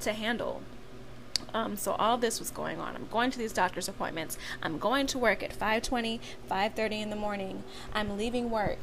to 0.00 0.12
handle. 0.12 0.62
Um, 1.54 1.76
so 1.76 1.92
all 1.92 2.18
this 2.18 2.40
was 2.40 2.50
going 2.50 2.78
on. 2.78 2.94
I'm 2.94 3.06
going 3.10 3.30
to 3.30 3.38
these 3.38 3.52
doctor's 3.52 3.88
appointments. 3.88 4.36
I'm 4.62 4.78
going 4.78 5.06
to 5.08 5.18
work 5.18 5.42
at 5.42 5.58
5:20, 5.58 6.20
5:30 6.50 7.02
in 7.02 7.10
the 7.10 7.16
morning. 7.16 7.64
I'm 7.94 8.16
leaving 8.16 8.50
work 8.50 8.78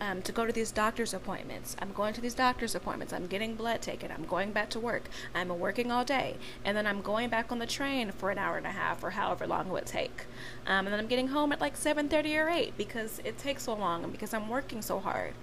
um, 0.00 0.22
to 0.22 0.32
go 0.32 0.46
to 0.46 0.52
these 0.52 0.72
doctor's 0.72 1.12
appointments. 1.12 1.76
I'm 1.78 1.92
going 1.92 2.14
to 2.14 2.20
these 2.20 2.34
doctor's 2.34 2.74
appointments. 2.74 3.12
I'm 3.12 3.26
getting 3.26 3.54
blood 3.54 3.82
taken. 3.82 4.10
I'm 4.10 4.24
going 4.24 4.52
back 4.52 4.70
to 4.70 4.80
work. 4.80 5.08
I'm 5.34 5.48
working 5.58 5.92
all 5.92 6.04
day. 6.04 6.36
And 6.64 6.76
then 6.76 6.86
I'm 6.86 7.02
going 7.02 7.28
back 7.28 7.52
on 7.52 7.58
the 7.58 7.66
train 7.66 8.10
for 8.12 8.30
an 8.30 8.38
hour 8.38 8.56
and 8.56 8.66
a 8.66 8.70
half 8.70 9.04
or 9.04 9.10
however 9.10 9.46
long 9.46 9.66
it 9.66 9.72
would 9.72 9.86
take. 9.86 10.24
Um, 10.66 10.86
and 10.86 10.88
then 10.88 10.98
I'm 10.98 11.06
getting 11.06 11.28
home 11.28 11.52
at 11.52 11.60
like 11.60 11.76
7.30 11.76 12.44
or 12.44 12.48
8 12.48 12.76
because 12.78 13.20
it 13.24 13.36
takes 13.38 13.64
so 13.64 13.74
long 13.74 14.02
and 14.02 14.12
because 14.12 14.32
I'm 14.32 14.48
working 14.48 14.80
so 14.80 14.98
hard. 14.98 15.34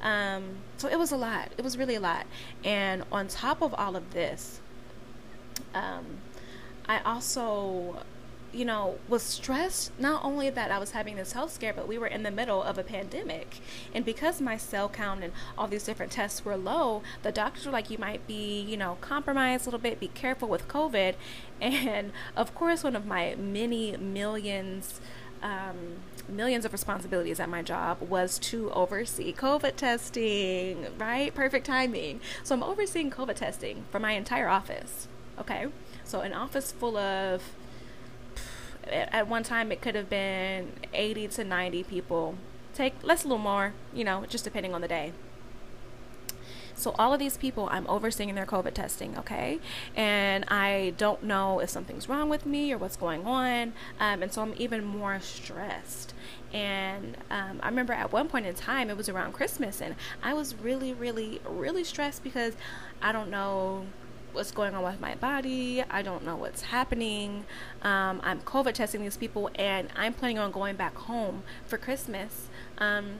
Um, 0.00 0.58
so 0.76 0.88
it 0.88 0.98
was 0.98 1.10
a 1.12 1.16
lot. 1.16 1.48
It 1.58 1.64
was 1.64 1.76
really 1.76 1.96
a 1.96 2.00
lot. 2.00 2.26
And 2.62 3.02
on 3.10 3.26
top 3.26 3.62
of 3.62 3.74
all 3.74 3.96
of 3.96 4.12
this, 4.12 4.60
um, 5.74 6.04
I 6.86 7.00
also 7.00 8.02
you 8.54 8.64
know, 8.64 8.98
was 9.08 9.22
stressed 9.22 9.98
not 9.98 10.24
only 10.24 10.48
that 10.50 10.70
I 10.70 10.78
was 10.78 10.92
having 10.92 11.16
this 11.16 11.32
health 11.32 11.52
scare, 11.52 11.72
but 11.72 11.88
we 11.88 11.98
were 11.98 12.06
in 12.06 12.22
the 12.22 12.30
middle 12.30 12.62
of 12.62 12.78
a 12.78 12.82
pandemic. 12.82 13.58
And 13.92 14.04
because 14.04 14.40
my 14.40 14.56
cell 14.56 14.88
count 14.88 15.24
and 15.24 15.32
all 15.58 15.66
these 15.66 15.84
different 15.84 16.12
tests 16.12 16.44
were 16.44 16.56
low, 16.56 17.02
the 17.22 17.32
doctors 17.32 17.66
were 17.66 17.72
like, 17.72 17.90
you 17.90 17.98
might 17.98 18.26
be, 18.26 18.60
you 18.60 18.76
know, 18.76 18.98
compromised 19.00 19.64
a 19.64 19.66
little 19.66 19.80
bit, 19.80 20.00
be 20.00 20.08
careful 20.08 20.48
with 20.48 20.68
COVID. 20.68 21.14
And 21.60 22.12
of 22.36 22.54
course, 22.54 22.84
one 22.84 22.94
of 22.96 23.06
my 23.06 23.36
many 23.36 23.96
millions, 23.96 25.00
um, 25.42 26.02
millions 26.28 26.64
of 26.64 26.72
responsibilities 26.72 27.40
at 27.40 27.48
my 27.48 27.62
job 27.62 28.00
was 28.00 28.38
to 28.40 28.70
oversee 28.72 29.32
COVID 29.32 29.76
testing, 29.76 30.88
right? 30.98 31.32
Perfect 31.32 31.64
timing. 31.64 32.20
So 32.42 32.54
I'm 32.54 32.62
overseeing 32.62 33.10
COVID 33.10 33.36
testing 33.36 33.84
for 33.90 33.98
my 34.00 34.12
entire 34.12 34.48
office. 34.48 35.08
Okay. 35.38 35.68
So 36.02 36.20
an 36.20 36.34
office 36.34 36.70
full 36.72 36.96
of 36.96 37.42
at 38.86 39.28
one 39.28 39.42
time 39.42 39.72
it 39.72 39.80
could 39.80 39.94
have 39.94 40.10
been 40.10 40.72
80 40.92 41.28
to 41.28 41.44
90 41.44 41.84
people. 41.84 42.36
Take 42.74 42.94
less 43.02 43.24
a 43.24 43.28
little 43.28 43.38
more 43.38 43.74
you 43.92 44.04
know 44.04 44.24
just 44.28 44.44
depending 44.44 44.74
on 44.74 44.80
the 44.80 44.88
day. 44.88 45.12
So 46.76 46.94
all 46.98 47.12
of 47.12 47.20
these 47.20 47.36
people 47.36 47.68
i'm 47.70 47.86
overseeing 47.86 48.34
their 48.34 48.46
covid 48.46 48.74
testing 48.74 49.16
okay? 49.18 49.60
And 49.94 50.44
i 50.48 50.94
don't 50.98 51.22
know 51.22 51.60
if 51.60 51.70
something's 51.70 52.08
wrong 52.08 52.28
with 52.28 52.46
me 52.46 52.72
or 52.72 52.78
what's 52.78 52.96
going 52.96 53.24
on 53.26 53.72
um, 54.00 54.22
and 54.22 54.32
so 54.32 54.42
i'm 54.42 54.54
even 54.56 54.84
more 54.84 55.20
stressed. 55.20 56.14
And 56.52 57.16
um, 57.30 57.60
i 57.62 57.68
remember 57.68 57.92
at 57.92 58.12
one 58.12 58.28
point 58.28 58.46
in 58.46 58.54
time 58.54 58.90
it 58.90 58.96
was 58.96 59.08
around 59.08 59.32
christmas 59.32 59.80
and 59.80 59.94
i 60.22 60.34
was 60.34 60.54
really 60.56 60.92
really 60.92 61.40
really 61.48 61.84
stressed 61.84 62.22
because 62.24 62.54
i 63.00 63.12
don't 63.12 63.30
know 63.30 63.86
what's 64.34 64.50
going 64.50 64.74
on 64.74 64.82
with 64.82 65.00
my 65.00 65.14
body. 65.14 65.82
I 65.88 66.02
don't 66.02 66.24
know 66.24 66.36
what's 66.36 66.62
happening. 66.62 67.44
Um, 67.82 68.20
I'm 68.24 68.40
COVID 68.40 68.74
testing 68.74 69.02
these 69.02 69.16
people, 69.16 69.50
and 69.54 69.88
I'm 69.96 70.12
planning 70.12 70.38
on 70.38 70.50
going 70.50 70.76
back 70.76 70.96
home 70.96 71.42
for 71.66 71.78
Christmas. 71.78 72.48
Um, 72.78 73.18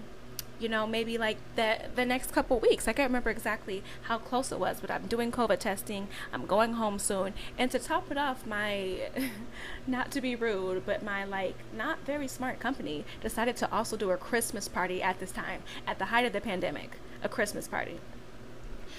you 0.61 0.69
know, 0.69 0.87
maybe 0.87 1.19
like 1.19 1.37
the 1.57 1.79
the 1.95 2.05
next 2.05 2.33
couple 2.33 2.59
weeks. 2.59 2.87
I 2.87 2.93
can't 2.93 3.09
remember 3.09 3.31
exactly 3.31 3.83
how 4.03 4.19
close 4.19 4.53
it 4.53 4.59
was, 4.59 4.81
but 4.81 4.91
I'm 4.91 5.07
doing 5.07 5.33
COVID 5.33 5.59
testing. 5.59 6.09
I'm 6.33 6.47
going 6.47 6.75
home 6.75 6.99
soon, 6.99 7.35
and 7.59 7.71
to 7.71 7.79
top 7.79 8.11
it 8.11 8.19
off, 8.19 8.47
my 8.47 9.09
not 9.87 10.11
to 10.13 10.21
be 10.21 10.37
rude, 10.37 10.87
but 10.87 11.03
my 11.03 11.25
like 11.25 11.57
not 11.77 12.05
very 12.07 12.29
smart 12.29 12.61
company 12.61 13.05
decided 13.21 13.57
to 13.57 13.73
also 13.73 13.97
do 13.97 14.11
a 14.11 14.17
Christmas 14.17 14.69
party 14.69 15.03
at 15.03 15.21
this 15.21 15.33
time, 15.33 15.63
at 15.87 15.99
the 15.99 16.07
height 16.07 16.25
of 16.25 16.33
the 16.33 16.41
pandemic, 16.41 16.99
a 17.23 17.29
Christmas 17.29 17.69
party. 17.69 18.01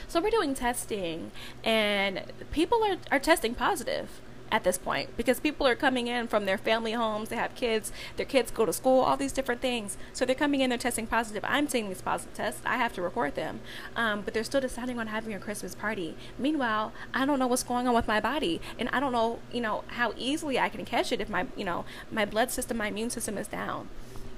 So 0.08 0.22
we're 0.22 0.30
doing 0.30 0.54
testing, 0.54 1.32
and 1.64 2.24
people 2.52 2.84
are, 2.84 2.98
are 3.12 3.20
testing 3.20 3.56
positive. 3.56 4.22
at 4.52 4.64
this 4.64 4.78
point 4.78 5.10
because 5.18 5.40
people 5.40 5.66
are 5.68 5.76
coming 5.76 6.08
in 6.08 6.28
from 6.28 6.46
their 6.46 6.58
family 6.58 6.94
homes. 6.94 7.30
They 7.30 7.36
have 7.36 7.56
kids. 7.56 7.92
Their 8.16 8.26
kids 8.26 8.52
go 8.52 8.66
to 8.66 8.74
school. 8.74 9.02
All 9.02 9.18
these 9.18 9.32
different 9.32 9.62
things. 9.62 9.98
So 10.14 10.24
they're 10.26 10.36
coming 10.36 10.62
in. 10.62 10.70
They're 10.70 10.78
testing 10.78 11.08
positive. 11.08 11.44
I'm 11.48 11.68
seeing 11.68 11.90
these 11.90 12.02
positive 12.02 12.34
tests. 12.36 12.62
I 12.66 12.78
have 12.78 12.94
to 12.94 13.02
report 13.02 13.36
them. 13.36 13.60
Um, 13.96 14.22
but 14.22 14.34
they're 14.34 14.44
still 14.44 14.62
deciding 14.62 15.00
on 15.00 15.08
having 15.08 15.34
a 15.34 15.40
Christmas 15.40 15.76
party. 15.76 16.16
Meanwhile, 16.38 16.94
I 17.14 17.26
don't 17.26 17.40
know 17.40 17.48
what's 17.48 17.64
going 17.64 17.88
on 17.88 17.96
with 17.96 18.08
my 18.08 18.20
body, 18.20 18.62
and 18.80 18.88
I 18.90 19.00
don't 19.00 19.12
know, 19.12 19.40
you 19.52 19.62
know, 19.62 19.84
how 19.88 20.14
easily 20.18 20.60
I 20.60 20.70
can 20.70 20.86
catch 20.86 21.12
it 21.12 21.20
if 21.20 21.30
my, 21.30 21.48
you 21.56 21.66
know, 21.66 21.86
my 22.12 22.26
blood 22.26 22.52
system, 22.52 22.78
my 22.78 22.88
immune 22.88 23.10
system 23.10 23.38
is 23.38 23.48
down. 23.48 23.90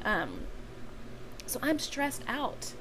Um, 0.06 0.42
so 1.46 1.60
I'm 1.62 1.80
stressed 1.80 2.24
out. 2.28 2.74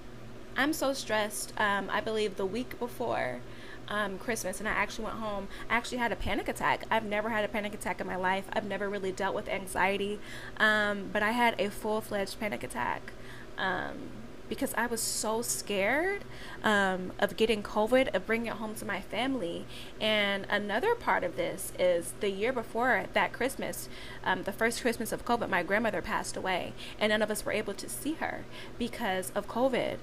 I'm 0.57 0.73
so 0.73 0.95
stressed. 0.95 1.53
Um, 1.59 1.91
I 1.91 2.01
believe 2.01 2.37
the 2.37 2.47
week 2.47 2.79
before 2.79 3.41
um, 3.89 4.19
Christmas, 4.19 4.59
and 4.59 4.69
I 4.69 4.73
actually 4.73 5.05
went 5.05 5.19
home. 5.19 5.49
I 5.69 5.75
actually 5.75 5.99
had 5.99 6.13
a 6.13 6.17
panic 6.17 6.49
attack. 6.49 6.85
I've 6.91 7.05
never 7.05 7.29
had 7.29 7.45
a 7.45 7.49
panic 7.49 7.75
attack 7.75 8.01
in 8.01 8.07
my 8.07 8.17
life. 8.17 8.45
I've 8.53 8.65
never 8.65 8.89
really 8.89 9.13
dealt 9.13 9.35
with 9.35 9.49
anxiety, 9.49 10.19
um, 10.57 11.11
but 11.13 11.23
I 11.23 11.33
had 11.33 11.61
a 11.61 11.69
full 11.69 12.01
fledged 12.01 12.41
panic 12.41 12.63
attack. 12.63 13.13
Um, 13.59 14.11
because 14.49 14.73
I 14.75 14.87
was 14.87 15.01
so 15.01 15.43
scared 15.43 16.23
um, 16.63 17.13
of 17.19 17.37
getting 17.37 17.63
COVID, 17.63 18.15
of 18.15 18.27
bringing 18.27 18.47
it 18.47 18.55
home 18.55 18.75
to 18.77 18.85
my 18.85 19.01
family. 19.01 19.65
And 20.01 20.47
another 20.49 20.95
part 20.95 21.25
of 21.25 21.37
this 21.37 21.73
is 21.79 22.13
the 22.21 22.31
year 22.31 22.53
before 22.53 23.07
that 23.13 23.33
Christmas, 23.33 23.89
um, 24.25 24.45
the 24.45 24.53
first 24.53 24.83
Christmas 24.83 25.13
of 25.13 25.25
COVID, 25.25 25.49
my 25.49 25.63
grandmother 25.63 26.03
passed 26.03 26.37
away, 26.37 26.73
and 27.01 27.11
none 27.11 27.23
of 27.23 27.31
us 27.31 27.45
were 27.45 27.53
able 27.53 27.75
to 27.75 27.89
see 27.89 28.15
her 28.15 28.45
because 28.79 29.33
of 29.35 29.49
COVID 29.49 29.97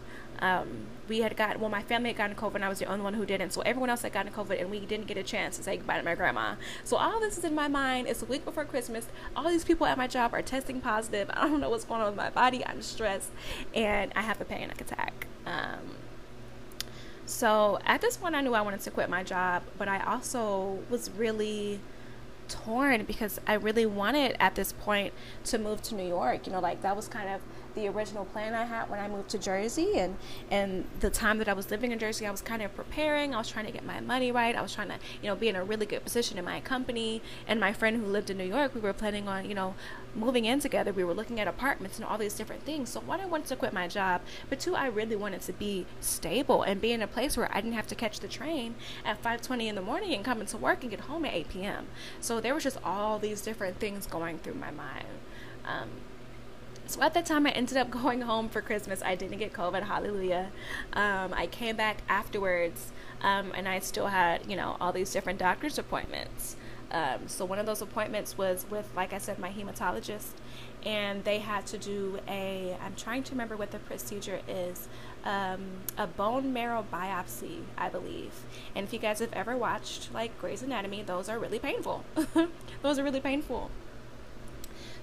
um, 0.43 0.87
we 1.07 1.19
had 1.19 1.37
got 1.37 1.59
well, 1.59 1.69
my 1.69 1.81
family 1.81 2.09
had 2.09 2.17
gotten 2.17 2.35
COVID, 2.35 2.55
and 2.55 2.65
I 2.65 2.69
was 2.69 2.79
the 2.79 2.85
only 2.85 3.01
one 3.01 3.13
who 3.13 3.25
didn't. 3.25 3.51
So 3.51 3.61
everyone 3.61 3.89
else 3.89 4.01
had 4.01 4.11
gotten 4.11 4.31
COVID, 4.31 4.59
and 4.59 4.69
we 4.69 4.81
didn't 4.81 5.07
get 5.07 5.17
a 5.17 5.23
chance 5.23 5.55
to 5.55 5.63
say 5.63 5.77
goodbye 5.77 5.97
to 5.97 6.03
my 6.03 6.15
grandma. 6.15 6.55
So 6.83 6.97
all 6.97 7.21
this 7.21 7.37
is 7.37 7.45
in 7.45 7.55
my 7.55 7.69
mind. 7.69 8.07
It's 8.07 8.21
a 8.21 8.25
week 8.25 8.43
before 8.43 8.65
Christmas. 8.65 9.07
All 9.37 9.49
these 9.49 9.63
people 9.63 9.87
at 9.87 9.97
my 9.97 10.05
job 10.07 10.33
are 10.33 10.41
testing 10.41 10.81
positive. 10.81 11.31
I 11.33 11.47
don't 11.47 11.61
know 11.61 11.69
what's 11.69 11.85
going 11.85 12.01
on 12.01 12.07
with 12.07 12.17
my 12.17 12.29
body. 12.29 12.65
I'm 12.65 12.81
stressed, 12.81 13.31
and 13.73 14.11
I 14.17 14.21
have 14.21 14.41
a 14.41 14.45
panic 14.45 14.81
attack. 14.81 15.27
Um, 15.45 15.95
so 17.25 17.79
at 17.85 18.01
this 18.01 18.17
point, 18.17 18.35
I 18.35 18.41
knew 18.41 18.53
I 18.53 18.61
wanted 18.61 18.81
to 18.81 18.91
quit 18.91 19.09
my 19.09 19.23
job, 19.23 19.63
but 19.77 19.87
I 19.87 20.03
also 20.03 20.79
was 20.89 21.09
really 21.11 21.79
torn 22.49 23.05
because 23.05 23.39
I 23.47 23.53
really 23.53 23.85
wanted 23.85 24.35
at 24.41 24.55
this 24.55 24.73
point 24.73 25.13
to 25.45 25.57
move 25.57 25.81
to 25.83 25.95
New 25.95 26.07
York. 26.07 26.45
You 26.45 26.51
know, 26.51 26.59
like 26.59 26.81
that 26.81 26.97
was 26.97 27.07
kind 27.07 27.29
of 27.29 27.39
the 27.75 27.87
original 27.87 28.25
plan 28.25 28.53
I 28.53 28.65
had 28.65 28.89
when 28.89 28.99
I 28.99 29.07
moved 29.07 29.29
to 29.29 29.37
Jersey 29.37 29.97
and 29.97 30.15
and 30.51 30.85
the 30.99 31.09
time 31.09 31.37
that 31.39 31.47
I 31.47 31.53
was 31.53 31.71
living 31.71 31.91
in 31.91 31.99
Jersey 31.99 32.25
I 32.25 32.31
was 32.31 32.41
kind 32.41 32.61
of 32.61 32.75
preparing. 32.75 33.33
I 33.33 33.37
was 33.37 33.49
trying 33.49 33.65
to 33.65 33.71
get 33.71 33.85
my 33.85 33.99
money 33.99 34.31
right. 34.31 34.55
I 34.55 34.61
was 34.61 34.73
trying 34.73 34.89
to 34.89 34.95
you 35.21 35.29
know 35.29 35.35
be 35.35 35.49
in 35.49 35.55
a 35.55 35.63
really 35.63 35.85
good 35.85 36.03
position 36.03 36.37
in 36.37 36.45
my 36.45 36.59
company. 36.59 37.21
And 37.47 37.59
my 37.59 37.73
friend 37.73 37.97
who 37.97 38.05
lived 38.05 38.29
in 38.29 38.37
New 38.37 38.45
York 38.45 38.75
we 38.75 38.81
were 38.81 38.93
planning 38.93 39.27
on 39.27 39.45
you 39.47 39.55
know 39.55 39.75
moving 40.15 40.45
in 40.45 40.59
together. 40.59 40.93
We 40.93 41.03
were 41.03 41.13
looking 41.13 41.39
at 41.39 41.47
apartments 41.47 41.97
and 41.97 42.05
all 42.05 42.17
these 42.17 42.35
different 42.35 42.63
things. 42.63 42.89
So 42.89 42.99
one 42.99 43.19
I 43.19 43.25
wanted 43.25 43.47
to 43.47 43.55
quit 43.55 43.73
my 43.73 43.87
job? 43.87 44.21
But 44.49 44.59
two 44.59 44.75
I 44.75 44.87
really 44.87 45.15
wanted 45.15 45.41
to 45.41 45.53
be 45.53 45.85
stable 45.99 46.63
and 46.63 46.79
be 46.79 46.91
in 46.91 47.01
a 47.01 47.07
place 47.07 47.35
where 47.35 47.49
I 47.51 47.61
didn't 47.61 47.73
have 47.73 47.87
to 47.87 47.95
catch 47.95 48.19
the 48.19 48.27
train 48.27 48.75
at 49.05 49.21
5:20 49.21 49.67
in 49.67 49.75
the 49.75 49.81
morning 49.81 50.13
and 50.13 50.23
come 50.23 50.41
into 50.41 50.57
work 50.57 50.81
and 50.81 50.91
get 50.91 51.01
home 51.01 51.25
at 51.25 51.33
8 51.33 51.49
p.m. 51.49 51.87
so 52.19 52.39
there 52.39 52.53
was 52.53 52.63
just 52.63 52.77
all 52.83 53.19
these 53.19 53.41
different 53.41 53.79
things 53.79 54.05
going 54.05 54.39
through 54.39 54.55
my 54.55 54.71
mind. 54.71 55.07
Um, 55.65 55.89
so 56.85 57.01
at 57.01 57.13
that 57.13 57.25
time, 57.25 57.47
I 57.47 57.51
ended 57.51 57.77
up 57.77 57.89
going 58.03 58.21
home 58.21 58.49
for 58.49 58.61
Christmas. 58.61 59.01
I 59.03 59.15
didn't 59.15 59.37
get 59.37 59.53
COVID, 59.53 59.83
hallelujah. 59.83 60.49
Um, 60.93 61.33
I 61.33 61.47
came 61.47 61.75
back 61.75 61.97
afterwards, 62.09 62.91
um, 63.21 63.51
and 63.55 63.67
I 63.67 63.79
still 63.79 64.07
had, 64.07 64.49
you 64.49 64.55
know, 64.55 64.77
all 64.79 64.91
these 64.91 65.11
different 65.11 65.39
doctor's 65.39 65.77
appointments. 65.77 66.55
Um, 66.91 67.27
so 67.27 67.43
one 67.43 67.57
of 67.57 67.65
those 67.65 67.81
appointments 67.81 68.37
was 68.37 68.65
with, 68.69 68.87
like 68.95 69.13
I 69.13 69.17
said, 69.17 69.39
my 69.39 69.49
hematologist, 69.49 70.33
and 70.85 71.23
they 71.23 71.39
had 71.39 71.65
to 71.67 71.77
do 71.77 72.19
a. 72.27 72.77
I'm 72.83 72.95
trying 72.95 73.23
to 73.23 73.31
remember 73.31 73.57
what 73.57 73.71
the 73.71 73.79
procedure 73.79 74.41
is. 74.47 74.87
Um, 75.23 75.65
a 75.97 76.05
bone 76.05 76.51
marrow 76.51 76.85
biopsy, 76.91 77.61
I 77.77 77.89
believe. 77.89 78.33
And 78.75 78.85
if 78.85 78.93
you 78.93 78.99
guys 78.99 79.19
have 79.19 79.31
ever 79.33 79.57
watched 79.57 80.13
like 80.13 80.37
Grey's 80.37 80.61
Anatomy, 80.61 81.01
those 81.01 81.29
are 81.29 81.39
really 81.39 81.59
painful. 81.59 82.03
those 82.81 82.99
are 82.99 83.03
really 83.03 83.21
painful. 83.21 83.71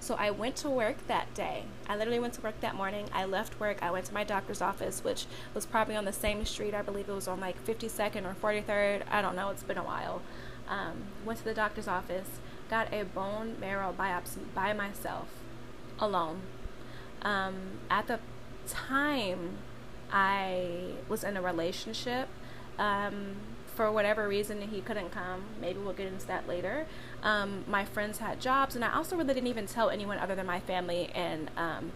So 0.00 0.14
I 0.14 0.30
went 0.30 0.56
to 0.56 0.70
work 0.70 1.06
that 1.08 1.32
day. 1.34 1.64
I 1.86 1.94
literally 1.94 2.18
went 2.18 2.32
to 2.34 2.40
work 2.40 2.58
that 2.62 2.74
morning. 2.74 3.06
I 3.12 3.26
left 3.26 3.60
work. 3.60 3.82
I 3.82 3.90
went 3.90 4.06
to 4.06 4.14
my 4.14 4.24
doctor's 4.24 4.62
office, 4.62 5.04
which 5.04 5.26
was 5.54 5.66
probably 5.66 5.94
on 5.94 6.06
the 6.06 6.12
same 6.12 6.44
street. 6.46 6.74
I 6.74 6.80
believe 6.80 7.08
it 7.08 7.12
was 7.12 7.28
on 7.28 7.38
like 7.38 7.62
52nd 7.66 8.24
or 8.24 8.34
43rd. 8.34 9.02
I 9.10 9.20
don't 9.20 9.36
know. 9.36 9.50
It's 9.50 9.62
been 9.62 9.76
a 9.76 9.84
while. 9.84 10.22
Um, 10.68 11.04
went 11.24 11.38
to 11.40 11.44
the 11.44 11.54
doctor's 11.54 11.86
office, 11.86 12.28
got 12.70 12.92
a 12.94 13.04
bone 13.04 13.56
marrow 13.60 13.94
biopsy 13.96 14.38
by 14.54 14.72
myself, 14.72 15.28
alone. 15.98 16.40
Um, 17.22 17.80
at 17.90 18.06
the 18.06 18.20
time, 18.66 19.58
I 20.10 20.92
was 21.08 21.24
in 21.24 21.36
a 21.36 21.42
relationship. 21.42 22.28
Um, 22.78 23.36
for 23.80 23.90
whatever 23.90 24.28
reason 24.28 24.60
he 24.60 24.82
couldn't 24.82 25.10
come. 25.10 25.42
Maybe 25.58 25.78
we'll 25.78 25.94
get 25.94 26.06
into 26.06 26.26
that 26.26 26.46
later. 26.46 26.86
Um, 27.22 27.64
my 27.68 27.84
friends 27.84 28.18
had 28.18 28.40
jobs, 28.40 28.74
and 28.76 28.84
I 28.84 28.94
also 28.94 29.16
really 29.16 29.34
didn't 29.34 29.48
even 29.48 29.66
tell 29.66 29.90
anyone 29.90 30.18
other 30.18 30.34
than 30.34 30.46
my 30.46 30.60
family 30.60 31.10
and 31.14 31.50
um, 31.56 31.92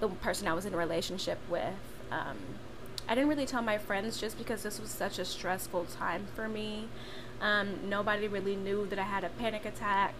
the 0.00 0.08
person 0.08 0.46
I 0.46 0.54
was 0.54 0.66
in 0.66 0.74
a 0.74 0.76
relationship 0.76 1.38
with. 1.48 1.74
Um, 2.10 2.36
I 3.08 3.14
didn't 3.14 3.30
really 3.30 3.46
tell 3.46 3.62
my 3.62 3.78
friends 3.78 4.20
just 4.20 4.36
because 4.36 4.62
this 4.62 4.80
was 4.80 4.90
such 4.90 5.18
a 5.18 5.24
stressful 5.24 5.86
time 5.86 6.26
for 6.34 6.48
me. 6.48 6.88
Um, 7.40 7.88
nobody 7.88 8.28
really 8.28 8.56
knew 8.56 8.86
that 8.86 8.98
I 8.98 9.04
had 9.04 9.24
a 9.24 9.28
panic 9.30 9.64
attack 9.64 10.14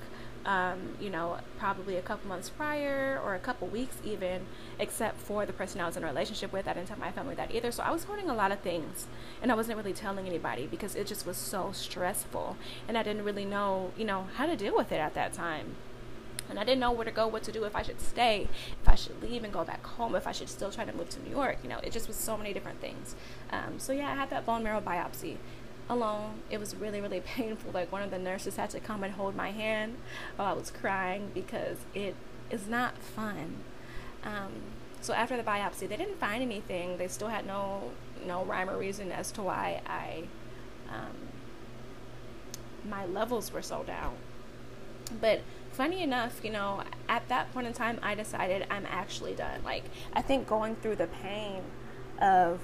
um, 0.46 0.78
you 1.00 1.10
know, 1.10 1.38
probably 1.58 1.96
a 1.96 2.02
couple 2.02 2.28
months 2.28 2.48
prior 2.48 3.20
or 3.22 3.34
a 3.34 3.38
couple 3.38 3.66
weeks 3.66 3.96
even, 4.04 4.46
except 4.78 5.18
for 5.18 5.44
the 5.44 5.52
person 5.52 5.80
I 5.80 5.86
was 5.86 5.96
in 5.96 6.04
a 6.04 6.06
relationship 6.06 6.52
with. 6.52 6.68
I 6.68 6.72
didn't 6.72 6.86
tell 6.88 6.98
my 6.98 7.10
family 7.10 7.34
that 7.34 7.52
either. 7.52 7.72
So 7.72 7.82
I 7.82 7.90
was 7.90 8.04
holding 8.04 8.30
a 8.30 8.34
lot 8.34 8.52
of 8.52 8.60
things 8.60 9.08
and 9.42 9.50
I 9.50 9.56
wasn't 9.56 9.76
really 9.76 9.92
telling 9.92 10.26
anybody 10.26 10.66
because 10.66 10.94
it 10.94 11.08
just 11.08 11.26
was 11.26 11.36
so 11.36 11.72
stressful 11.72 12.56
and 12.86 12.96
I 12.96 13.02
didn't 13.02 13.24
really 13.24 13.44
know, 13.44 13.90
you 13.98 14.04
know, 14.04 14.28
how 14.36 14.46
to 14.46 14.56
deal 14.56 14.76
with 14.76 14.92
it 14.92 15.00
at 15.00 15.14
that 15.14 15.32
time. 15.32 15.74
And 16.48 16.60
I 16.60 16.64
didn't 16.64 16.78
know 16.78 16.92
where 16.92 17.04
to 17.04 17.10
go, 17.10 17.26
what 17.26 17.42
to 17.44 17.52
do, 17.52 17.64
if 17.64 17.74
I 17.74 17.82
should 17.82 18.00
stay, 18.00 18.46
if 18.80 18.88
I 18.88 18.94
should 18.94 19.20
leave 19.20 19.42
and 19.42 19.52
go 19.52 19.64
back 19.64 19.84
home, 19.84 20.14
if 20.14 20.28
I 20.28 20.32
should 20.32 20.48
still 20.48 20.70
try 20.70 20.84
to 20.84 20.92
move 20.92 21.10
to 21.10 21.22
New 21.22 21.30
York. 21.30 21.58
You 21.64 21.68
know, 21.68 21.80
it 21.82 21.90
just 21.90 22.06
was 22.06 22.16
so 22.16 22.36
many 22.36 22.52
different 22.52 22.80
things. 22.80 23.16
Um, 23.50 23.78
so 23.78 23.92
yeah, 23.92 24.12
I 24.12 24.14
had 24.14 24.30
that 24.30 24.46
bone 24.46 24.62
marrow 24.62 24.80
biopsy 24.80 25.38
alone. 25.88 26.40
It 26.50 26.58
was 26.58 26.74
really, 26.74 27.00
really 27.00 27.20
painful. 27.24 27.72
Like 27.72 27.90
one 27.92 28.02
of 28.02 28.10
the 28.10 28.18
nurses 28.18 28.56
had 28.56 28.70
to 28.70 28.80
come 28.80 29.04
and 29.04 29.14
hold 29.14 29.34
my 29.34 29.50
hand 29.50 29.96
while 30.36 30.48
I 30.48 30.52
was 30.52 30.70
crying 30.70 31.30
because 31.34 31.78
it 31.94 32.14
is 32.50 32.68
not 32.68 32.98
fun. 32.98 33.56
Um, 34.24 34.52
so 35.00 35.14
after 35.14 35.36
the 35.36 35.42
biopsy, 35.42 35.88
they 35.88 35.96
didn't 35.96 36.18
find 36.18 36.42
anything. 36.42 36.98
They 36.98 37.08
still 37.08 37.28
had 37.28 37.46
no 37.46 37.90
no 38.26 38.44
rhyme 38.44 38.68
or 38.68 38.76
reason 38.76 39.12
as 39.12 39.30
to 39.32 39.42
why 39.42 39.80
I 39.86 40.24
um, 40.88 41.16
my 42.88 43.06
levels 43.06 43.52
were 43.52 43.62
so 43.62 43.82
down. 43.82 44.14
But 45.20 45.42
funny 45.72 46.02
enough, 46.02 46.40
you 46.42 46.50
know, 46.50 46.82
at 47.08 47.28
that 47.28 47.52
point 47.52 47.66
in 47.66 47.72
time, 47.72 48.00
I 48.02 48.14
decided 48.14 48.66
I'm 48.70 48.86
actually 48.86 49.34
done. 49.34 49.62
Like 49.64 49.84
I 50.12 50.22
think 50.22 50.46
going 50.46 50.76
through 50.76 50.96
the 50.96 51.06
pain 51.06 51.62
of 52.20 52.60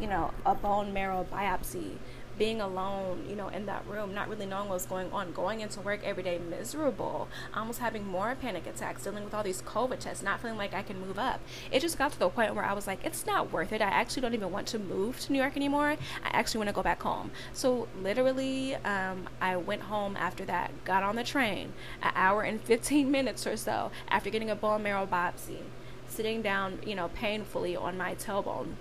you 0.00 0.06
know 0.06 0.32
a 0.44 0.54
bone 0.54 0.92
marrow 0.92 1.26
biopsy 1.32 1.96
being 2.38 2.60
alone, 2.60 3.24
you 3.28 3.34
know, 3.34 3.48
in 3.48 3.66
that 3.66 3.86
room, 3.86 4.14
not 4.14 4.28
really 4.28 4.46
knowing 4.46 4.68
what's 4.68 4.86
going 4.86 5.10
on, 5.12 5.32
going 5.32 5.60
into 5.60 5.80
work 5.80 6.00
every 6.04 6.22
day 6.22 6.38
miserable, 6.38 7.28
almost 7.52 7.80
having 7.80 8.06
more 8.06 8.36
panic 8.40 8.66
attacks, 8.66 9.04
dealing 9.04 9.24
with 9.24 9.34
all 9.34 9.42
these 9.42 9.62
COVID 9.62 9.98
tests, 9.98 10.22
not 10.22 10.40
feeling 10.40 10.56
like 10.56 10.72
I 10.72 10.82
can 10.82 11.00
move 11.00 11.18
up. 11.18 11.40
It 11.72 11.80
just 11.80 11.98
got 11.98 12.12
to 12.12 12.18
the 12.18 12.28
point 12.28 12.54
where 12.54 12.64
I 12.64 12.72
was 12.72 12.86
like, 12.86 13.04
it's 13.04 13.26
not 13.26 13.52
worth 13.52 13.72
it. 13.72 13.82
I 13.82 13.86
actually 13.86 14.22
don't 14.22 14.34
even 14.34 14.52
want 14.52 14.68
to 14.68 14.78
move 14.78 15.18
to 15.20 15.32
New 15.32 15.38
York 15.38 15.56
anymore. 15.56 15.96
I 16.24 16.28
actually 16.28 16.58
want 16.58 16.68
to 16.68 16.74
go 16.74 16.82
back 16.82 17.02
home. 17.02 17.32
So 17.52 17.88
literally, 18.00 18.76
um, 18.76 19.28
I 19.40 19.56
went 19.56 19.82
home 19.82 20.16
after 20.16 20.44
that, 20.44 20.70
got 20.84 21.02
on 21.02 21.16
the 21.16 21.24
train, 21.24 21.72
an 22.02 22.12
hour 22.14 22.42
and 22.42 22.60
15 22.60 23.10
minutes 23.18 23.46
or 23.46 23.56
so 23.56 23.90
after 24.08 24.30
getting 24.30 24.50
a 24.50 24.56
bone 24.56 24.82
marrow 24.82 25.06
biopsy, 25.06 25.58
sitting 26.06 26.42
down, 26.42 26.78
you 26.86 26.94
know, 26.94 27.08
painfully 27.08 27.74
on 27.76 27.98
my 27.98 28.14
tailbone. 28.14 28.74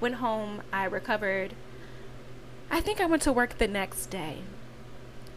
Went 0.00 0.16
home, 0.16 0.62
I 0.72 0.84
recovered 0.84 1.54
I 2.70 2.80
think 2.80 3.00
I 3.00 3.06
went 3.06 3.22
to 3.22 3.32
work 3.32 3.58
the 3.58 3.68
next 3.68 4.06
day 4.06 4.38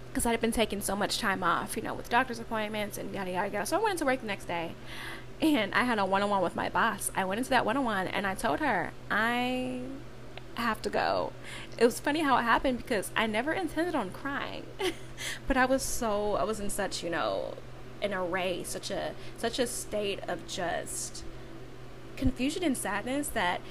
because 0.10 0.26
I 0.26 0.32
had 0.32 0.42
been 0.42 0.52
taking 0.52 0.82
so 0.82 0.96
much 0.96 1.20
time 1.20 1.44
off, 1.44 1.78
you 1.78 1.84
know, 1.84 1.94
with 1.94 2.10
doctor's 2.10 2.40
appointments 2.40 2.98
and 2.98 3.14
yada 3.14 3.32
yada 3.32 3.54
yada. 3.54 3.66
So 3.66 3.78
I 3.78 3.84
went 3.84 3.94
into 3.94 4.06
work 4.06 4.22
the 4.22 4.28
next 4.28 4.46
day 4.46 4.74
and 5.42 5.74
I 5.74 5.84
had 5.84 6.00
a 6.00 6.06
one 6.06 6.24
on 6.24 6.30
one 6.30 6.42
with 6.42 6.56
my 6.56 6.70
boss. 6.70 7.12
I 7.16 7.26
went 7.26 7.38
into 7.38 7.52
that 7.52 7.66
one 7.66 7.78
on 7.78 7.86
one 7.86 8.08
and 8.08 8.26
I 8.26 8.34
told 8.34 8.60
her, 8.60 8.92
I 9.12 9.82
have 10.56 10.82
to 10.82 10.90
go. 10.90 11.34
It 11.78 11.86
was 11.86 12.00
funny 12.00 12.22
how 12.22 12.38
it 12.38 12.44
happened 12.44 12.78
because 12.78 13.12
I 13.16 13.28
never 13.28 13.54
intended 13.54 13.94
on 13.94 14.10
crying. 14.10 14.66
but 15.48 15.58
I 15.58 15.66
was 15.66 15.84
so 15.84 16.34
I 16.34 16.44
was 16.44 16.60
in 16.60 16.70
such, 16.70 17.04
you 17.04 17.10
know, 17.10 17.54
an 18.02 18.14
array, 18.14 18.64
such 18.64 18.90
a 18.90 19.14
such 19.38 19.60
a 19.60 19.68
state 19.68 20.20
of 20.28 20.48
just 20.48 21.24
confusion 22.16 22.64
and 22.64 22.76
sadness 22.76 23.28
that 23.30 23.62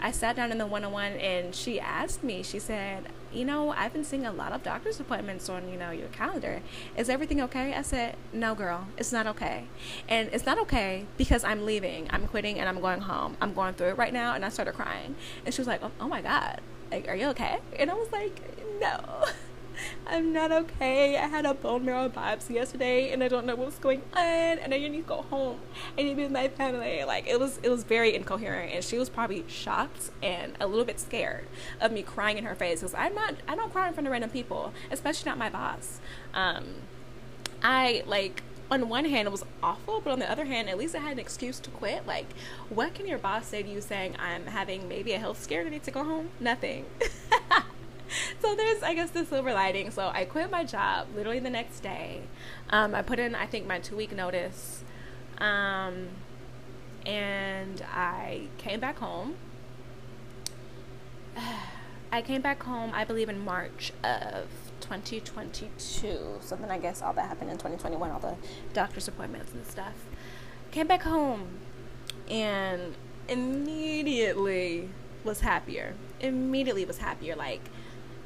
I 0.00 0.10
sat 0.10 0.36
down 0.36 0.52
in 0.52 0.58
the 0.58 0.66
one 0.66 0.84
on 0.84 0.92
one 0.92 1.12
and 1.12 1.54
she 1.54 1.80
asked 1.80 2.22
me, 2.22 2.42
she 2.42 2.58
said, 2.58 3.06
you 3.32 3.44
know, 3.44 3.70
I've 3.70 3.92
been 3.92 4.04
seeing 4.04 4.26
a 4.26 4.32
lot 4.32 4.52
of 4.52 4.62
doctor's 4.62 5.00
appointments 5.00 5.48
on, 5.48 5.68
you 5.68 5.76
know, 5.76 5.90
your 5.90 6.08
calendar. 6.08 6.62
Is 6.96 7.08
everything 7.08 7.40
okay? 7.42 7.74
I 7.74 7.82
said, 7.82 8.16
no, 8.32 8.54
girl, 8.54 8.86
it's 8.96 9.12
not 9.12 9.26
okay. 9.26 9.64
And 10.08 10.30
it's 10.32 10.46
not 10.46 10.58
okay 10.60 11.06
because 11.16 11.44
I'm 11.44 11.66
leaving, 11.66 12.06
I'm 12.10 12.26
quitting, 12.28 12.58
and 12.58 12.68
I'm 12.68 12.80
going 12.80 13.02
home. 13.02 13.36
I'm 13.40 13.52
going 13.52 13.74
through 13.74 13.88
it 13.88 13.98
right 13.98 14.12
now. 14.12 14.34
And 14.34 14.44
I 14.44 14.48
started 14.48 14.74
crying. 14.74 15.16
And 15.44 15.54
she 15.54 15.60
was 15.60 15.68
like, 15.68 15.82
oh, 15.82 15.90
oh 16.00 16.08
my 16.08 16.22
God, 16.22 16.60
like, 16.90 17.08
are 17.08 17.16
you 17.16 17.26
okay? 17.28 17.58
And 17.78 17.90
I 17.90 17.94
was 17.94 18.10
like, 18.12 18.40
no. 18.80 19.24
I'm 20.06 20.32
not 20.32 20.52
okay. 20.52 21.16
I 21.16 21.26
had 21.26 21.44
a 21.44 21.54
bone 21.54 21.84
marrow 21.84 22.08
biopsy 22.08 22.50
yesterday 22.50 23.12
and 23.12 23.22
I 23.22 23.28
don't 23.28 23.46
know 23.46 23.56
what's 23.56 23.78
going 23.78 24.02
on 24.14 24.58
and 24.58 24.72
I 24.72 24.78
need 24.78 24.96
to 24.96 25.02
go 25.02 25.22
home. 25.22 25.60
I 25.98 26.02
need 26.02 26.10
to 26.10 26.16
be 26.16 26.22
with 26.22 26.32
my 26.32 26.48
family. 26.48 27.04
Like 27.04 27.26
it 27.26 27.38
was 27.38 27.58
it 27.62 27.68
was 27.68 27.84
very 27.84 28.14
incoherent 28.14 28.72
and 28.72 28.84
she 28.84 28.98
was 28.98 29.08
probably 29.08 29.44
shocked 29.48 30.10
and 30.22 30.54
a 30.60 30.66
little 30.66 30.84
bit 30.84 31.00
scared 31.00 31.46
of 31.80 31.92
me 31.92 32.02
crying 32.02 32.38
in 32.38 32.44
her 32.44 32.54
face 32.54 32.80
because 32.80 32.94
I'm 32.94 33.14
not 33.14 33.34
I 33.48 33.56
don't 33.56 33.72
cry 33.72 33.88
in 33.88 33.94
front 33.94 34.06
of 34.06 34.12
random 34.12 34.30
people, 34.30 34.72
especially 34.90 35.28
not 35.28 35.38
my 35.38 35.50
boss. 35.50 36.00
Um 36.34 36.64
I 37.62 38.02
like 38.06 38.42
on 38.70 38.88
one 38.88 39.04
hand 39.04 39.28
it 39.28 39.30
was 39.30 39.44
awful 39.62 40.00
but 40.00 40.10
on 40.10 40.18
the 40.18 40.30
other 40.30 40.44
hand 40.44 40.68
at 40.68 40.76
least 40.76 40.94
i 40.94 40.98
had 40.98 41.12
an 41.12 41.18
excuse 41.20 41.60
to 41.60 41.70
quit 41.70 42.04
like 42.06 42.26
what 42.68 42.94
can 42.94 43.06
your 43.06 43.18
boss 43.18 43.46
say 43.46 43.62
to 43.62 43.68
you 43.68 43.80
saying 43.80 44.16
i'm 44.18 44.46
having 44.46 44.88
maybe 44.88 45.12
a 45.12 45.18
health 45.18 45.40
scare 45.40 45.60
and 45.60 45.68
i 45.68 45.70
need 45.70 45.84
to 45.84 45.90
go 45.92 46.02
home 46.02 46.28
nothing 46.40 46.84
so 48.42 48.54
there's 48.54 48.82
i 48.82 48.94
guess 48.94 49.10
the 49.10 49.24
silver 49.24 49.52
lining. 49.52 49.90
So 49.90 50.10
i 50.12 50.24
quit 50.24 50.50
my 50.50 50.64
job 50.64 51.08
literally 51.14 51.40
the 51.40 51.50
next 51.50 51.80
day. 51.80 52.22
Um, 52.70 52.94
i 52.94 53.02
put 53.02 53.18
in 53.18 53.34
i 53.34 53.46
think 53.46 53.66
my 53.66 53.78
two 53.78 53.96
week 53.96 54.12
notice. 54.14 54.82
Um, 55.38 56.08
and 57.04 57.82
i 57.92 58.48
came 58.58 58.80
back 58.80 58.98
home. 58.98 59.34
I 62.12 62.22
came 62.22 62.40
back 62.40 62.62
home 62.62 62.92
i 62.94 63.04
believe 63.04 63.28
in 63.28 63.44
march 63.44 63.92
of 64.02 64.46
2022 64.80 66.38
so 66.40 66.56
then 66.56 66.70
i 66.70 66.78
guess 66.78 67.02
all 67.02 67.12
that 67.12 67.26
happened 67.26 67.50
in 67.50 67.56
2021 67.56 68.10
all 68.10 68.20
the 68.20 68.36
doctor's 68.72 69.08
appointments 69.08 69.52
and 69.52 69.66
stuff. 69.66 69.94
Came 70.70 70.86
back 70.86 71.02
home 71.02 71.58
and 72.30 72.94
immediately 73.28 74.88
was 75.24 75.40
happier. 75.40 75.94
Immediately 76.20 76.84
was 76.84 76.98
happier. 76.98 77.36
Like 77.36 77.62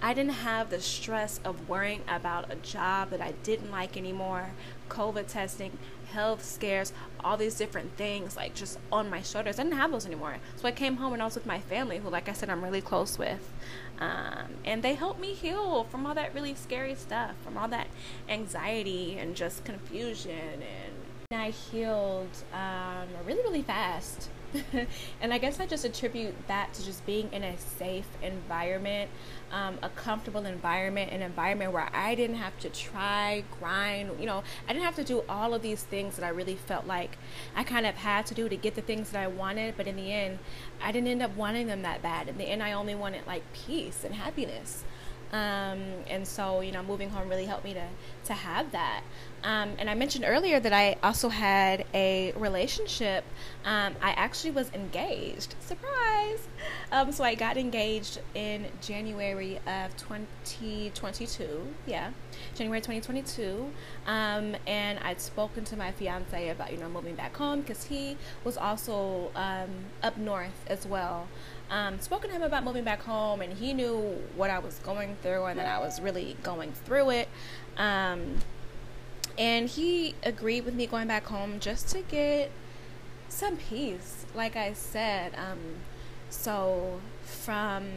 I 0.02 0.14
didn't 0.14 0.32
have 0.32 0.70
the 0.70 0.80
stress 0.80 1.40
of 1.44 1.68
worrying 1.68 2.02
about 2.08 2.50
a 2.50 2.56
job 2.56 3.10
that 3.10 3.20
I 3.20 3.32
didn't 3.42 3.70
like 3.70 3.96
anymore, 3.96 4.50
COVID 4.88 5.26
testing, 5.26 5.76
health 6.12 6.44
scares, 6.44 6.92
all 7.22 7.36
these 7.36 7.54
different 7.54 7.96
things 7.96 8.36
like 8.36 8.54
just 8.54 8.78
on 8.90 9.10
my 9.10 9.20
shoulders. 9.20 9.58
I 9.58 9.62
didn't 9.62 9.76
have 9.76 9.92
those 9.92 10.06
anymore. 10.06 10.36
So 10.56 10.66
I 10.66 10.72
came 10.72 10.96
home 10.96 11.12
and 11.12 11.22
I 11.22 11.26
was 11.26 11.34
with 11.34 11.46
my 11.46 11.60
family, 11.60 11.98
who, 11.98 12.08
like 12.08 12.28
I 12.28 12.32
said, 12.32 12.48
I'm 12.48 12.64
really 12.64 12.80
close 12.80 13.18
with. 13.18 13.50
Um, 13.98 14.54
and 14.64 14.82
they 14.82 14.94
helped 14.94 15.20
me 15.20 15.34
heal 15.34 15.84
from 15.84 16.06
all 16.06 16.14
that 16.14 16.34
really 16.34 16.54
scary 16.54 16.94
stuff, 16.94 17.32
from 17.44 17.58
all 17.58 17.68
that 17.68 17.88
anxiety 18.28 19.18
and 19.18 19.36
just 19.36 19.64
confusion. 19.64 20.62
And 20.62 21.40
I 21.40 21.50
healed 21.50 22.30
um, 22.54 23.08
really, 23.26 23.42
really 23.42 23.62
fast. 23.62 24.30
and 25.20 25.32
I 25.32 25.38
guess 25.38 25.60
I 25.60 25.66
just 25.66 25.84
attribute 25.84 26.34
that 26.48 26.72
to 26.74 26.84
just 26.84 27.04
being 27.06 27.32
in 27.32 27.42
a 27.42 27.56
safe 27.58 28.06
environment, 28.22 29.10
um, 29.52 29.78
a 29.82 29.88
comfortable 29.90 30.44
environment, 30.46 31.12
an 31.12 31.22
environment 31.22 31.72
where 31.72 31.88
I 31.92 32.14
didn't 32.14 32.36
have 32.36 32.58
to 32.60 32.70
try, 32.70 33.44
grind, 33.58 34.10
you 34.18 34.26
know, 34.26 34.42
I 34.68 34.72
didn't 34.72 34.84
have 34.84 34.96
to 34.96 35.04
do 35.04 35.24
all 35.28 35.54
of 35.54 35.62
these 35.62 35.82
things 35.82 36.16
that 36.16 36.24
I 36.24 36.30
really 36.30 36.56
felt 36.56 36.86
like 36.86 37.16
I 37.54 37.64
kind 37.64 37.86
of 37.86 37.96
had 37.96 38.26
to 38.26 38.34
do 38.34 38.48
to 38.48 38.56
get 38.56 38.74
the 38.74 38.82
things 38.82 39.10
that 39.10 39.22
I 39.22 39.26
wanted. 39.26 39.76
But 39.76 39.86
in 39.86 39.96
the 39.96 40.12
end, 40.12 40.38
I 40.82 40.92
didn't 40.92 41.08
end 41.08 41.22
up 41.22 41.36
wanting 41.36 41.66
them 41.66 41.82
that 41.82 42.02
bad. 42.02 42.28
In 42.28 42.38
the 42.38 42.44
end, 42.44 42.62
I 42.62 42.72
only 42.72 42.94
wanted 42.94 43.26
like 43.26 43.42
peace 43.52 44.04
and 44.04 44.14
happiness. 44.14 44.84
Um, 45.32 45.82
and 46.08 46.26
so, 46.26 46.60
you 46.60 46.72
know, 46.72 46.82
moving 46.82 47.10
home 47.10 47.28
really 47.28 47.46
helped 47.46 47.64
me 47.64 47.74
to, 47.74 47.86
to 48.24 48.32
have 48.32 48.72
that. 48.72 49.02
Um, 49.42 49.72
and 49.78 49.88
I 49.88 49.94
mentioned 49.94 50.24
earlier 50.26 50.60
that 50.60 50.72
I 50.72 50.96
also 51.02 51.28
had 51.28 51.86
a 51.94 52.32
relationship. 52.32 53.24
Um, 53.64 53.94
I 54.02 54.10
actually 54.10 54.50
was 54.50 54.70
engaged. 54.74 55.54
Surprise! 55.60 56.40
Um, 56.92 57.12
so 57.12 57.24
I 57.24 57.34
got 57.34 57.56
engaged 57.56 58.20
in 58.34 58.66
January 58.82 59.58
of 59.66 59.96
2022. 59.96 61.66
Yeah, 61.86 62.10
January 62.54 62.80
2022. 62.80 63.70
Um, 64.06 64.56
and 64.66 64.98
I'd 64.98 65.20
spoken 65.20 65.64
to 65.66 65.76
my 65.76 65.92
fiance 65.92 66.48
about, 66.48 66.72
you 66.72 66.78
know, 66.78 66.88
moving 66.88 67.14
back 67.14 67.36
home 67.36 67.60
because 67.60 67.84
he 67.84 68.16
was 68.44 68.56
also 68.58 69.30
um, 69.34 69.70
up 70.02 70.16
north 70.18 70.64
as 70.66 70.86
well. 70.86 71.28
Um, 71.70 72.00
spoken 72.00 72.30
to 72.30 72.36
him 72.36 72.42
about 72.42 72.64
moving 72.64 72.82
back 72.82 73.02
home, 73.02 73.40
and 73.40 73.52
he 73.52 73.72
knew 73.72 74.18
what 74.34 74.50
I 74.50 74.58
was 74.58 74.78
going 74.80 75.16
through 75.22 75.44
and 75.44 75.58
that 75.58 75.66
I 75.66 75.78
was 75.78 76.00
really 76.00 76.36
going 76.42 76.72
through 76.72 77.10
it. 77.10 77.28
Um, 77.76 78.38
and 79.38 79.68
he 79.68 80.16
agreed 80.22 80.64
with 80.64 80.74
me 80.74 80.86
going 80.86 81.06
back 81.06 81.26
home 81.26 81.60
just 81.60 81.88
to 81.90 82.02
get 82.02 82.50
some 83.28 83.56
peace, 83.56 84.26
like 84.34 84.56
I 84.56 84.72
said. 84.72 85.32
Um, 85.36 85.58
so 86.30 87.00
from 87.24 87.88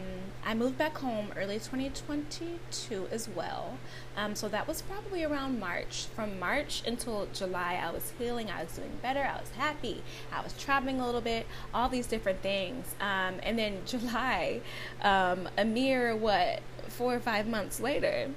I 0.44 0.54
moved 0.54 0.76
back 0.76 0.98
home 0.98 1.32
early 1.36 1.54
2022 1.54 3.08
as 3.10 3.28
well. 3.28 3.78
Um, 4.16 4.34
so 4.34 4.48
that 4.48 4.68
was 4.68 4.82
probably 4.82 5.24
around 5.24 5.58
March. 5.58 6.06
From 6.14 6.38
March 6.38 6.82
until 6.86 7.26
July, 7.32 7.80
I 7.82 7.90
was 7.90 8.12
healing. 8.18 8.50
I 8.50 8.64
was 8.64 8.72
doing 8.76 8.92
better. 9.00 9.20
I 9.20 9.40
was 9.40 9.50
happy. 9.52 10.02
I 10.32 10.42
was 10.42 10.52
traveling 10.58 11.00
a 11.00 11.06
little 11.06 11.22
bit. 11.22 11.46
All 11.72 11.88
these 11.88 12.06
different 12.06 12.42
things. 12.42 12.94
Um, 13.00 13.36
and 13.42 13.58
then 13.58 13.78
July, 13.86 14.60
um, 15.00 15.48
a 15.56 15.64
mere 15.64 16.14
what 16.14 16.60
four 16.88 17.14
or 17.14 17.20
five 17.20 17.46
months 17.46 17.80
later, 17.80 18.30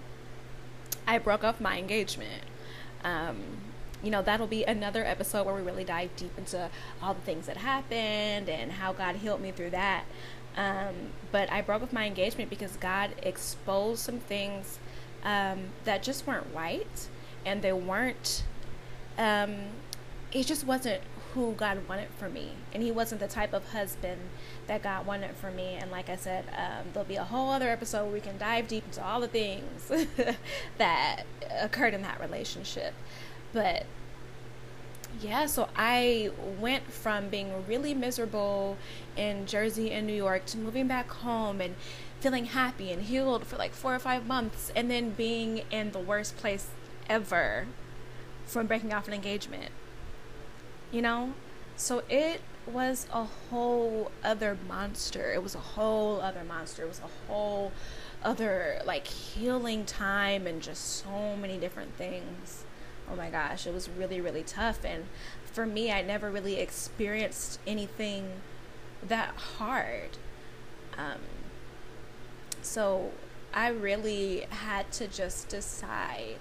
I 1.06 1.18
broke 1.18 1.44
off 1.44 1.60
my 1.60 1.78
engagement. 1.78 2.44
Um, 3.04 3.38
you 4.04 4.12
know, 4.12 4.22
that'll 4.22 4.48
be 4.48 4.64
another 4.64 5.04
episode 5.04 5.46
where 5.46 5.56
we 5.56 5.62
really 5.62 5.84
dive 5.84 6.16
deep 6.16 6.38
into 6.38 6.70
all 7.02 7.14
the 7.14 7.22
things 7.22 7.48
that 7.48 7.58
happened 7.58 8.50
and 8.50 8.72
how 8.74 8.94
God 8.94 9.18
healed 9.18 9.42
me 9.42 9.52
through 9.52 9.72
that. 9.72 10.04
Um, 10.56 11.12
but 11.32 11.52
I 11.52 11.62
broke 11.62 11.84
off 11.84 11.94
my 11.94 12.06
engagement 12.06 12.50
because 12.50 12.78
God 12.78 13.12
exposed 13.22 14.00
some 14.00 14.20
things 14.20 14.80
um, 15.24 15.68
that 15.86 16.04
just 16.04 16.26
weren't 16.26 16.48
right 16.54 17.08
and 17.46 17.62
they 17.62 17.74
weren't, 17.74 18.44
um, 19.18 19.56
it 20.32 20.46
just 20.46 20.66
wasn't 20.66 21.02
who 21.34 21.54
God 21.54 21.88
wanted 21.88 22.10
for 22.18 22.30
me. 22.30 22.54
And 22.74 22.82
He 22.82 22.92
wasn't 22.92 23.22
the 23.22 23.28
type 23.28 23.54
of 23.54 23.72
husband 23.72 24.20
that 24.66 24.82
God 24.82 25.06
wanted 25.06 25.36
for 25.36 25.52
me. 25.52 25.78
And 25.80 25.92
like 25.92 26.10
I 26.10 26.16
said, 26.16 26.46
um, 26.58 26.88
there'll 26.94 27.08
be 27.08 27.16
a 27.16 27.24
whole 27.24 27.52
other 27.52 27.70
episode 27.70 28.06
where 28.06 28.14
we 28.14 28.22
can 28.22 28.38
dive 28.38 28.68
deep 28.68 28.84
into 28.86 29.04
all 29.04 29.22
the 29.22 29.28
things 29.28 29.92
that 30.78 31.24
occurred 31.62 31.94
in 31.94 32.02
that 32.02 32.20
relationship. 32.20 32.94
But 33.58 33.88
yeah, 35.20 35.48
so 35.48 35.68
I 35.76 36.30
went 36.60 36.92
from 36.92 37.30
being 37.30 37.66
really 37.68 37.96
miserable 37.96 38.78
in 39.16 39.48
Jersey 39.48 39.90
and 39.90 40.06
New 40.06 40.14
York 40.14 40.46
to 40.48 40.60
moving 40.60 40.88
back 40.88 41.10
home 41.10 41.60
and 41.60 41.74
feeling 42.20 42.46
happy 42.46 42.92
and 42.92 43.02
healed 43.02 43.48
for 43.48 43.58
like 43.58 43.74
four 43.74 43.96
or 43.96 44.00
five 44.00 44.28
months, 44.28 44.72
and 44.76 44.92
then 44.92 45.10
being 45.10 45.64
in 45.72 45.90
the 45.90 45.98
worst 45.98 46.38
place 46.38 46.68
ever 47.10 47.66
from 48.46 48.68
breaking 48.68 48.94
off 48.94 49.08
an 49.08 49.16
engagement. 49.16 49.72
You 50.92 51.02
know? 51.02 51.34
So 51.76 52.04
it 52.10 52.42
was 52.68 53.08
a 53.12 53.24
whole 53.24 54.12
other 54.24 54.56
monster. 54.68 55.34
It 55.34 55.42
was 55.42 55.56
a 55.56 55.60
whole 55.74 56.22
other 56.22 56.44
monster. 56.44 56.84
It 56.84 56.90
was 56.90 57.02
a 57.02 57.28
whole 57.28 57.72
other 58.24 58.84
like 58.86 59.08
healing 59.08 59.84
time 59.84 60.46
and 60.46 60.62
just 60.62 61.04
so 61.04 61.36
many 61.36 61.58
different 61.58 61.96
things 61.96 62.66
oh 63.12 63.16
my 63.16 63.30
gosh, 63.30 63.66
it 63.68 63.74
was 63.74 63.90
really, 63.90 64.22
really 64.22 64.44
tough. 64.44 64.84
And 64.84 65.06
for 65.46 65.66
me, 65.66 65.92
I 65.92 66.02
never 66.02 66.30
really 66.30 66.60
experienced 66.60 67.60
anything 67.66 68.42
that 69.04 69.36
hard. 69.36 70.18
Um, 70.98 71.20
so 72.62 73.12
I 73.54 73.70
really 73.70 74.46
had 74.50 74.92
to 74.94 75.08
just 75.08 75.50
decide. 75.50 76.38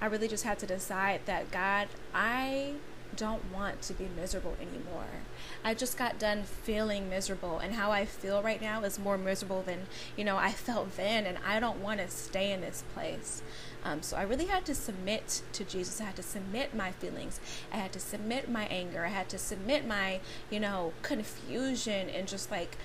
I 0.00 0.06
really 0.06 0.28
just 0.28 0.44
had 0.44 0.58
to 0.60 0.66
decide 0.66 1.20
that 1.26 1.50
God, 1.50 1.88
I 2.14 2.74
don't 3.16 3.52
want 3.52 3.82
to 3.82 3.92
be 3.92 4.08
miserable 4.16 4.56
anymore. 4.60 5.22
I 5.62 5.74
just 5.74 5.96
got 5.96 6.18
done 6.18 6.42
feeling 6.42 7.08
miserable, 7.08 7.58
and 7.58 7.74
how 7.74 7.90
I 7.90 8.04
feel 8.04 8.42
right 8.42 8.60
now 8.60 8.82
is 8.82 8.98
more 8.98 9.16
miserable 9.16 9.62
than 9.62 9.86
you 10.16 10.24
know 10.24 10.36
I 10.36 10.52
felt 10.52 10.96
then, 10.96 11.26
and 11.26 11.38
I 11.46 11.60
don't 11.60 11.80
want 11.80 12.00
to 12.00 12.08
stay 12.08 12.52
in 12.52 12.60
this 12.60 12.84
place. 12.94 13.42
Um, 13.84 14.02
so 14.02 14.16
I 14.16 14.22
really 14.22 14.46
had 14.46 14.64
to 14.66 14.74
submit 14.74 15.42
to 15.52 15.64
Jesus. 15.64 16.00
I 16.00 16.04
had 16.04 16.16
to 16.16 16.22
submit 16.22 16.74
my 16.74 16.92
feelings. 16.92 17.40
I 17.72 17.76
had 17.76 17.92
to 17.92 18.00
submit 18.00 18.50
my 18.50 18.64
anger. 18.66 19.04
I 19.04 19.08
had 19.08 19.28
to 19.30 19.38
submit 19.38 19.86
my 19.86 20.20
you 20.50 20.60
know 20.60 20.92
confusion 21.02 22.08
and 22.08 22.26
just 22.26 22.50
like 22.50 22.76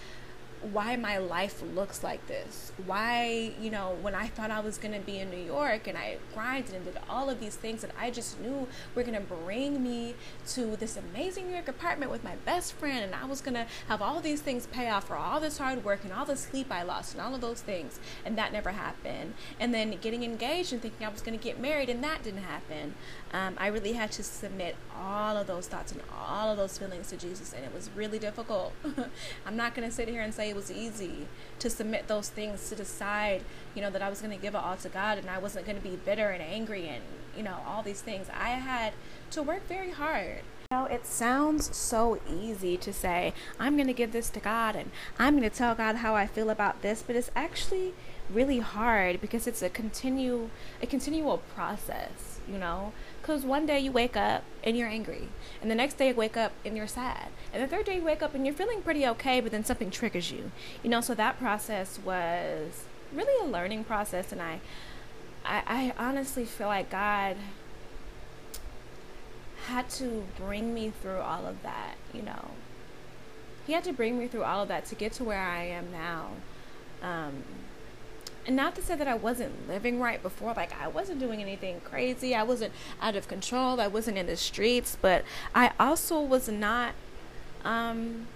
why 0.61 0.95
my 0.95 1.17
life 1.17 1.61
looks 1.73 2.03
like 2.03 2.25
this. 2.27 2.73
Why, 2.85 3.53
you 3.61 3.69
know, 3.69 3.95
when 4.01 4.13
I 4.13 4.27
thought 4.27 4.51
I 4.51 4.59
was 4.59 4.77
going 4.77 4.93
to 4.93 4.99
be 4.99 5.19
in 5.19 5.29
New 5.29 5.37
York 5.37 5.87
and 5.87 5.97
I 5.97 6.17
grinded 6.33 6.75
and 6.75 6.83
did 6.83 6.97
all 7.09 7.29
of 7.29 7.39
these 7.39 7.55
things 7.55 7.81
that 7.81 7.91
I 7.97 8.11
just 8.11 8.39
knew 8.41 8.67
were 8.93 9.03
going 9.03 9.15
to 9.15 9.21
bring 9.21 9.81
me 9.81 10.15
to 10.49 10.75
this 10.75 10.97
amazing 10.97 11.47
New 11.47 11.53
York 11.53 11.69
apartment 11.69 12.11
with 12.11 12.23
my 12.23 12.35
best 12.45 12.73
friend 12.73 13.05
and 13.05 13.15
I 13.15 13.25
was 13.25 13.41
going 13.41 13.53
to 13.53 13.67
have 13.87 14.01
all 14.01 14.19
these 14.19 14.41
things 14.41 14.67
pay 14.67 14.89
off 14.89 15.07
for 15.07 15.15
all 15.15 15.39
this 15.39 15.57
hard 15.57 15.85
work 15.85 16.03
and 16.03 16.11
all 16.11 16.25
the 16.25 16.35
sleep 16.35 16.71
I 16.71 16.83
lost 16.83 17.13
and 17.13 17.21
all 17.21 17.33
of 17.33 17.41
those 17.41 17.61
things. 17.61 17.99
And 18.25 18.37
that 18.37 18.51
never 18.51 18.71
happened. 18.71 19.35
And 19.59 19.73
then 19.73 19.97
getting 20.01 20.23
engaged 20.23 20.73
and 20.73 20.81
thinking 20.81 21.05
I 21.05 21.09
was 21.09 21.21
going 21.21 21.37
to 21.37 21.43
get 21.43 21.59
married 21.59 21.89
and 21.89 22.03
that 22.03 22.23
didn't 22.23 22.43
happen. 22.43 22.95
Um, 23.31 23.55
I 23.57 23.67
really 23.67 23.93
had 23.93 24.11
to 24.13 24.23
submit 24.23 24.75
all 24.97 25.37
of 25.37 25.47
those 25.47 25.67
thoughts 25.67 25.93
and 25.93 26.01
all 26.19 26.51
of 26.51 26.57
those 26.57 26.77
feelings 26.77 27.09
to 27.09 27.17
Jesus. 27.17 27.53
And 27.53 27.63
it 27.63 27.73
was 27.73 27.89
really 27.95 28.19
difficult. 28.19 28.73
I'm 29.45 29.55
not 29.55 29.73
going 29.73 29.87
to 29.87 29.93
sit 29.93 30.09
here 30.09 30.21
and 30.21 30.33
say 30.33 30.48
it 30.49 30.55
was 30.55 30.71
easy 30.71 31.27
to 31.59 31.69
submit 31.69 32.07
those 32.07 32.29
things 32.29 32.67
to 32.69 32.75
decide, 32.75 33.43
you 33.75 33.81
know, 33.81 33.89
that 33.89 34.01
I 34.01 34.09
was 34.09 34.21
going 34.21 34.35
to 34.35 34.41
give 34.41 34.55
it 34.55 34.57
all 34.57 34.75
to 34.77 34.89
God 34.89 35.17
and 35.17 35.29
I 35.29 35.37
wasn't 35.37 35.65
going 35.65 35.77
to 35.77 35.83
be 35.83 35.95
bitter 35.95 36.29
and 36.29 36.41
angry 36.41 36.87
and, 36.87 37.03
you 37.37 37.43
know, 37.43 37.57
all 37.67 37.83
these 37.83 38.01
things. 38.01 38.27
I 38.33 38.49
had 38.49 38.93
to 39.31 39.43
work 39.43 39.67
very 39.67 39.91
hard. 39.91 40.41
You 40.71 40.77
know, 40.77 40.85
it 40.85 41.05
sounds 41.05 41.75
so 41.75 42.19
easy 42.29 42.77
to 42.77 42.93
say, 42.93 43.33
I'm 43.59 43.75
going 43.75 43.87
to 43.87 43.93
give 43.93 44.11
this 44.11 44.29
to 44.31 44.39
God 44.39 44.75
and 44.75 44.91
I'm 45.17 45.37
going 45.37 45.49
to 45.49 45.55
tell 45.55 45.75
God 45.75 45.97
how 45.97 46.15
I 46.15 46.27
feel 46.27 46.49
about 46.49 46.81
this, 46.81 47.03
but 47.05 47.15
it's 47.15 47.31
actually 47.35 47.93
really 48.29 48.59
hard 48.59 49.19
because 49.21 49.47
it's 49.47 49.61
a 49.61 49.69
continue 49.69 50.49
a 50.81 50.87
continual 50.87 51.39
process, 51.55 52.39
you 52.47 52.57
know? 52.57 52.93
Because 53.29 53.45
one 53.45 53.67
day 53.67 53.77
you 53.77 53.91
wake 53.91 54.17
up 54.17 54.43
and 54.63 54.75
you're 54.75 54.87
angry, 54.87 55.27
and 55.61 55.69
the 55.69 55.75
next 55.75 55.99
day 55.99 56.07
you 56.07 56.15
wake 56.15 56.35
up 56.35 56.51
and 56.65 56.75
you're 56.75 56.87
sad, 56.87 57.27
and 57.53 57.61
the 57.61 57.67
third 57.67 57.85
day 57.85 57.97
you 57.97 58.03
wake 58.03 58.23
up 58.23 58.33
and 58.33 58.43
you're 58.43 58.55
feeling 58.55 58.81
pretty 58.81 59.05
okay, 59.05 59.39
but 59.39 59.51
then 59.51 59.63
something 59.63 59.91
triggers 59.91 60.31
you, 60.31 60.49
you 60.81 60.89
know. 60.89 60.99
So 60.99 61.13
that 61.13 61.37
process 61.37 61.99
was 62.03 62.85
really 63.13 63.47
a 63.47 63.47
learning 63.47 63.83
process, 63.83 64.31
and 64.31 64.41
I, 64.41 64.61
I, 65.45 65.61
I 65.67 65.93
honestly 65.95 66.43
feel 66.43 66.65
like 66.65 66.89
God 66.89 67.37
had 69.67 69.91
to 69.91 70.25
bring 70.35 70.73
me 70.73 70.91
through 70.99 71.19
all 71.19 71.45
of 71.45 71.61
that, 71.61 71.97
you 72.11 72.23
know. 72.23 72.45
He 73.67 73.73
had 73.73 73.83
to 73.83 73.93
bring 73.93 74.17
me 74.17 74.27
through 74.27 74.43
all 74.43 74.63
of 74.63 74.69
that 74.69 74.85
to 74.85 74.95
get 74.95 75.13
to 75.13 75.23
where 75.23 75.37
I 75.37 75.65
am 75.65 75.91
now. 75.91 76.29
Um, 77.03 77.43
and 78.45 78.55
not 78.55 78.75
to 78.75 78.81
say 78.81 78.95
that 78.95 79.07
I 79.07 79.15
wasn't 79.15 79.67
living 79.67 79.99
right 79.99 80.21
before, 80.21 80.53
like 80.53 80.71
I 80.81 80.87
wasn't 80.87 81.19
doing 81.19 81.41
anything 81.41 81.81
crazy, 81.81 82.33
I 82.33 82.43
wasn't 82.43 82.73
out 83.01 83.15
of 83.15 83.27
control, 83.27 83.79
I 83.79 83.87
wasn't 83.87 84.17
in 84.17 84.25
the 84.25 84.37
streets, 84.37 84.97
but 85.01 85.23
I 85.53 85.71
also 85.79 86.19
was 86.21 86.49
not 86.49 86.93
um, 87.63 88.27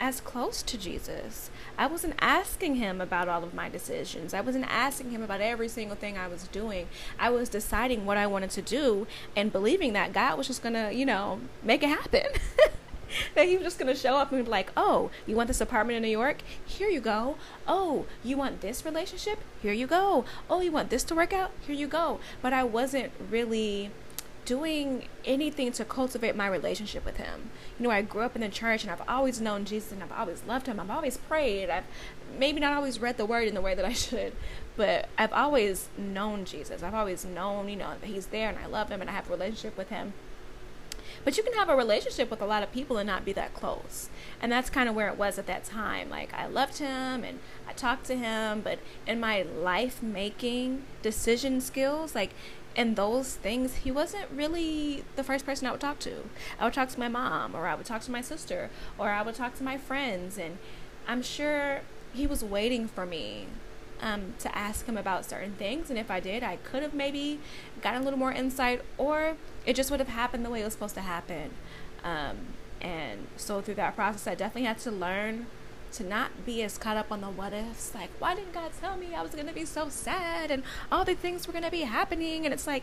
as 0.00 0.20
close 0.20 0.62
to 0.62 0.78
Jesus. 0.78 1.50
I 1.78 1.86
wasn't 1.86 2.14
asking 2.20 2.76
him 2.76 3.00
about 3.00 3.28
all 3.28 3.42
of 3.44 3.54
my 3.54 3.68
decisions. 3.68 4.34
I 4.34 4.40
wasn't 4.40 4.66
asking 4.68 5.10
him 5.10 5.22
about 5.22 5.40
every 5.40 5.68
single 5.68 5.96
thing 5.96 6.16
I 6.16 6.28
was 6.28 6.48
doing. 6.48 6.88
I 7.18 7.30
was 7.30 7.48
deciding 7.48 8.06
what 8.06 8.16
I 8.16 8.26
wanted 8.26 8.50
to 8.50 8.62
do 8.62 9.06
and 9.34 9.52
believing 9.52 9.92
that 9.94 10.12
God 10.12 10.38
was 10.38 10.46
just 10.46 10.62
going 10.62 10.74
to, 10.74 10.92
you 10.92 11.06
know, 11.06 11.40
make 11.62 11.82
it 11.82 11.88
happen. 11.88 12.26
that 13.34 13.46
he 13.46 13.56
was 13.56 13.64
just 13.64 13.78
going 13.78 13.92
to 13.92 13.98
show 13.98 14.16
up 14.16 14.32
and 14.32 14.44
be 14.44 14.50
like, 14.50 14.70
oh, 14.76 15.10
you 15.26 15.36
want 15.36 15.48
this 15.48 15.60
apartment 15.60 15.96
in 15.96 16.02
New 16.02 16.08
York? 16.08 16.38
Here 16.64 16.88
you 16.88 17.00
go. 17.00 17.36
Oh, 17.66 18.06
you 18.24 18.36
want 18.36 18.60
this 18.60 18.84
relationship? 18.84 19.38
Here 19.62 19.72
you 19.72 19.86
go. 19.86 20.24
Oh, 20.48 20.60
you 20.60 20.72
want 20.72 20.90
this 20.90 21.04
to 21.04 21.14
work 21.14 21.32
out? 21.32 21.52
Here 21.66 21.74
you 21.74 21.86
go. 21.86 22.20
But 22.42 22.52
I 22.52 22.64
wasn't 22.64 23.12
really 23.30 23.90
doing 24.46 25.08
anything 25.24 25.72
to 25.72 25.84
cultivate 25.84 26.36
my 26.36 26.46
relationship 26.46 27.04
with 27.04 27.16
him. 27.16 27.50
You 27.78 27.84
know, 27.84 27.90
I 27.90 28.00
grew 28.02 28.22
up 28.22 28.36
in 28.36 28.42
the 28.42 28.48
church 28.48 28.84
and 28.84 28.92
I've 28.92 29.06
always 29.08 29.40
known 29.40 29.64
Jesus 29.64 29.92
and 29.92 30.02
I've 30.02 30.12
always 30.12 30.44
loved 30.44 30.68
him. 30.68 30.78
I've 30.78 30.90
always 30.90 31.16
prayed. 31.16 31.68
I've 31.68 31.84
maybe 32.38 32.60
not 32.60 32.72
always 32.72 33.00
read 33.00 33.16
the 33.16 33.26
word 33.26 33.48
in 33.48 33.54
the 33.54 33.60
way 33.60 33.74
that 33.74 33.84
I 33.84 33.92
should, 33.92 34.32
but 34.76 35.08
I've 35.18 35.32
always 35.32 35.88
known 35.98 36.44
Jesus. 36.44 36.82
I've 36.82 36.94
always 36.94 37.24
known, 37.24 37.68
you 37.68 37.76
know, 37.76 37.94
that 38.00 38.06
he's 38.06 38.26
there 38.26 38.48
and 38.48 38.58
I 38.58 38.66
love 38.66 38.88
him 38.88 39.00
and 39.00 39.10
I 39.10 39.14
have 39.14 39.28
a 39.28 39.32
relationship 39.32 39.76
with 39.76 39.88
him. 39.88 40.14
But 41.26 41.36
you 41.36 41.42
can 41.42 41.54
have 41.54 41.68
a 41.68 41.74
relationship 41.74 42.30
with 42.30 42.40
a 42.40 42.46
lot 42.46 42.62
of 42.62 42.70
people 42.70 42.98
and 42.98 43.06
not 43.08 43.24
be 43.24 43.32
that 43.32 43.52
close. 43.52 44.10
And 44.40 44.52
that's 44.52 44.70
kind 44.70 44.88
of 44.88 44.94
where 44.94 45.08
it 45.08 45.18
was 45.18 45.40
at 45.40 45.48
that 45.48 45.64
time. 45.64 46.08
Like 46.08 46.32
I 46.32 46.46
loved 46.46 46.78
him 46.78 47.24
and 47.24 47.40
I 47.68 47.72
talked 47.72 48.06
to 48.06 48.16
him, 48.16 48.60
but 48.60 48.78
in 49.08 49.18
my 49.18 49.42
life 49.42 50.00
making 50.00 50.84
decision 51.02 51.60
skills, 51.60 52.14
like 52.14 52.30
in 52.76 52.94
those 52.94 53.34
things, 53.34 53.74
he 53.78 53.90
wasn't 53.90 54.30
really 54.30 55.02
the 55.16 55.24
first 55.24 55.44
person 55.44 55.66
I 55.66 55.72
would 55.72 55.80
talk 55.80 55.98
to. 56.00 56.28
I 56.60 56.64
would 56.64 56.74
talk 56.74 56.90
to 56.90 57.00
my 57.00 57.08
mom, 57.08 57.56
or 57.56 57.66
I 57.66 57.74
would 57.74 57.86
talk 57.86 58.02
to 58.02 58.12
my 58.12 58.20
sister, 58.20 58.70
or 58.96 59.10
I 59.10 59.22
would 59.22 59.34
talk 59.34 59.56
to 59.56 59.64
my 59.64 59.76
friends. 59.76 60.38
And 60.38 60.58
I'm 61.08 61.22
sure 61.22 61.80
he 62.14 62.28
was 62.28 62.44
waiting 62.44 62.86
for 62.86 63.04
me 63.04 63.48
um, 64.00 64.34
to 64.40 64.56
ask 64.56 64.86
him 64.86 64.96
about 64.96 65.24
certain 65.24 65.52
things. 65.52 65.90
And 65.90 65.98
if 65.98 66.10
I 66.10 66.20
did, 66.20 66.42
I 66.42 66.56
could 66.56 66.82
have 66.82 66.94
maybe 66.94 67.40
gotten 67.82 68.02
a 68.02 68.04
little 68.04 68.18
more 68.18 68.32
insight, 68.32 68.82
or 68.98 69.36
it 69.64 69.76
just 69.76 69.90
would 69.90 70.00
have 70.00 70.08
happened 70.08 70.44
the 70.44 70.50
way 70.50 70.60
it 70.60 70.64
was 70.64 70.74
supposed 70.74 70.94
to 70.94 71.00
happen. 71.00 71.50
Um, 72.04 72.36
and 72.80 73.26
so 73.36 73.60
through 73.60 73.74
that 73.76 73.96
process, 73.96 74.26
I 74.26 74.34
definitely 74.34 74.66
had 74.66 74.78
to 74.80 74.90
learn 74.90 75.46
to 75.96 76.04
not 76.04 76.44
be 76.44 76.62
as 76.62 76.76
caught 76.78 76.96
up 76.96 77.10
on 77.10 77.20
the 77.20 77.28
what 77.28 77.52
ifs. 77.52 77.94
Like, 77.94 78.10
why 78.18 78.34
didn't 78.34 78.52
God 78.52 78.70
tell 78.80 78.96
me 78.96 79.14
I 79.14 79.22
was 79.22 79.32
going 79.32 79.46
to 79.46 79.52
be 79.52 79.64
so 79.64 79.88
sad 79.88 80.50
and 80.50 80.62
all 80.92 81.04
the 81.04 81.14
things 81.14 81.46
were 81.46 81.52
going 81.52 81.64
to 81.64 81.70
be 81.70 81.82
happening? 81.82 82.44
And 82.44 82.52
it's 82.52 82.66
like, 82.66 82.82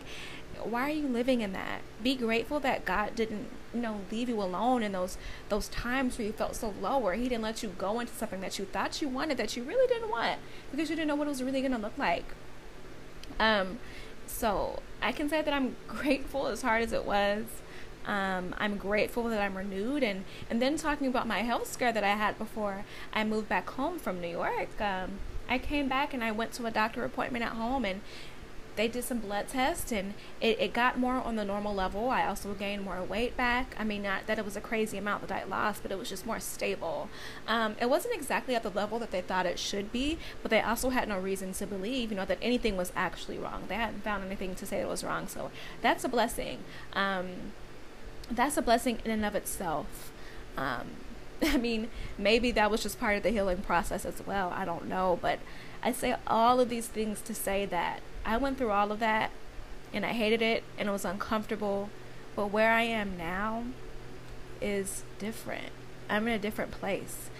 why 0.62 0.82
are 0.82 0.92
you 0.92 1.06
living 1.06 1.40
in 1.40 1.52
that? 1.52 1.82
Be 2.02 2.16
grateful 2.16 2.60
that 2.60 2.84
God 2.84 3.14
didn't, 3.14 3.48
you 3.72 3.80
know, 3.80 4.00
leave 4.10 4.28
you 4.28 4.40
alone 4.42 4.82
in 4.82 4.92
those 4.92 5.16
those 5.48 5.68
times 5.68 6.18
where 6.18 6.26
you 6.26 6.32
felt 6.32 6.56
so 6.56 6.74
low, 6.80 6.98
where 6.98 7.14
He 7.14 7.28
didn't 7.28 7.42
let 7.42 7.62
you 7.62 7.70
go 7.78 8.00
into 8.00 8.12
something 8.14 8.40
that 8.40 8.58
you 8.58 8.64
thought 8.64 9.00
you 9.00 9.08
wanted 9.08 9.36
that 9.38 9.56
you 9.56 9.62
really 9.62 9.86
didn't 9.86 10.10
want 10.10 10.40
because 10.70 10.90
you 10.90 10.96
didn't 10.96 11.08
know 11.08 11.16
what 11.16 11.26
it 11.26 11.30
was 11.30 11.42
really 11.42 11.60
going 11.60 11.72
to 11.72 11.78
look 11.78 11.96
like. 11.98 12.24
Um, 13.38 13.78
so 14.26 14.80
I 15.02 15.12
can 15.12 15.28
say 15.28 15.42
that 15.42 15.52
I'm 15.52 15.76
grateful 15.88 16.46
as 16.46 16.62
hard 16.62 16.82
as 16.82 16.92
it 16.92 17.04
was. 17.04 17.44
Um, 18.06 18.54
I'm 18.58 18.76
grateful 18.76 19.24
that 19.24 19.40
I'm 19.40 19.56
renewed 19.56 20.02
and 20.02 20.24
and 20.50 20.60
then 20.60 20.76
talking 20.76 21.06
about 21.06 21.26
my 21.26 21.40
health 21.40 21.72
scare 21.72 21.92
that 21.92 22.04
I 22.04 22.14
had 22.14 22.38
before 22.38 22.84
I 23.12 23.24
moved 23.24 23.48
back 23.48 23.70
home 23.70 23.98
from 23.98 24.20
New 24.20 24.28
York. 24.28 24.80
Um, 24.80 25.18
I 25.48 25.58
came 25.58 25.88
back 25.88 26.14
and 26.14 26.24
I 26.24 26.32
went 26.32 26.52
to 26.54 26.66
a 26.66 26.70
doctor 26.70 27.04
appointment 27.04 27.44
at 27.44 27.52
home 27.52 27.84
and 27.84 28.00
they 28.76 28.88
did 28.88 29.04
some 29.04 29.18
blood 29.18 29.48
tests 29.48 29.92
and 29.92 30.14
it, 30.40 30.58
it 30.60 30.72
got 30.72 30.98
more 30.98 31.14
on 31.14 31.36
the 31.36 31.44
normal 31.44 31.74
level. 31.74 32.10
I 32.10 32.26
also 32.26 32.54
gained 32.54 32.82
more 32.82 33.02
weight 33.02 33.36
back. 33.36 33.74
I 33.78 33.84
mean, 33.84 34.02
not 34.02 34.26
that 34.26 34.38
it 34.38 34.44
was 34.44 34.56
a 34.56 34.60
crazy 34.60 34.98
amount 34.98 35.26
that 35.26 35.32
I 35.32 35.44
lost, 35.44 35.82
but 35.82 35.92
it 35.92 35.98
was 35.98 36.08
just 36.08 36.26
more 36.26 36.40
stable. 36.40 37.08
Um, 37.46 37.76
it 37.80 37.88
wasn't 37.88 38.14
exactly 38.14 38.54
at 38.54 38.62
the 38.62 38.70
level 38.70 38.98
that 38.98 39.10
they 39.10 39.20
thought 39.20 39.46
it 39.46 39.58
should 39.58 39.92
be, 39.92 40.18
but 40.42 40.50
they 40.50 40.60
also 40.60 40.90
had 40.90 41.08
no 41.08 41.18
reason 41.18 41.52
to 41.52 41.66
believe, 41.66 42.10
you 42.10 42.16
know, 42.16 42.24
that 42.24 42.38
anything 42.42 42.76
was 42.76 42.92
actually 42.96 43.38
wrong. 43.38 43.64
They 43.68 43.76
hadn't 43.76 44.02
found 44.02 44.24
anything 44.24 44.54
to 44.56 44.66
say 44.66 44.80
it 44.80 44.88
was 44.88 45.04
wrong. 45.04 45.28
So 45.28 45.50
that's 45.80 46.04
a 46.04 46.08
blessing. 46.08 46.58
Um, 46.94 47.52
that's 48.30 48.56
a 48.56 48.62
blessing 48.62 48.98
in 49.04 49.10
and 49.10 49.24
of 49.24 49.34
itself. 49.34 50.12
Um, 50.56 50.88
I 51.42 51.56
mean, 51.56 51.88
maybe 52.18 52.50
that 52.52 52.70
was 52.70 52.82
just 52.82 52.98
part 53.00 53.16
of 53.16 53.22
the 53.22 53.30
healing 53.30 53.58
process 53.58 54.04
as 54.04 54.24
well. 54.26 54.52
I 54.54 54.64
don't 54.64 54.86
know. 54.86 55.18
But 55.20 55.38
I 55.82 55.92
say 55.92 56.16
all 56.26 56.60
of 56.60 56.68
these 56.68 56.86
things 56.86 57.20
to 57.22 57.34
say 57.34 57.66
that 57.66 58.00
I 58.24 58.36
went 58.36 58.58
through 58.58 58.70
all 58.70 58.92
of 58.92 59.00
that 59.00 59.30
and 59.92 60.04
I 60.04 60.10
hated 60.10 60.42
it 60.42 60.64
and 60.78 60.88
it 60.88 60.92
was 60.92 61.04
uncomfortable. 61.04 61.90
But 62.36 62.46
where 62.46 62.72
I 62.72 62.82
am 62.82 63.16
now 63.16 63.64
is 64.60 65.04
different. 65.18 65.70
I'm 66.08 66.26
in 66.26 66.34
a 66.34 66.38
different 66.38 66.70
place. 66.70 67.30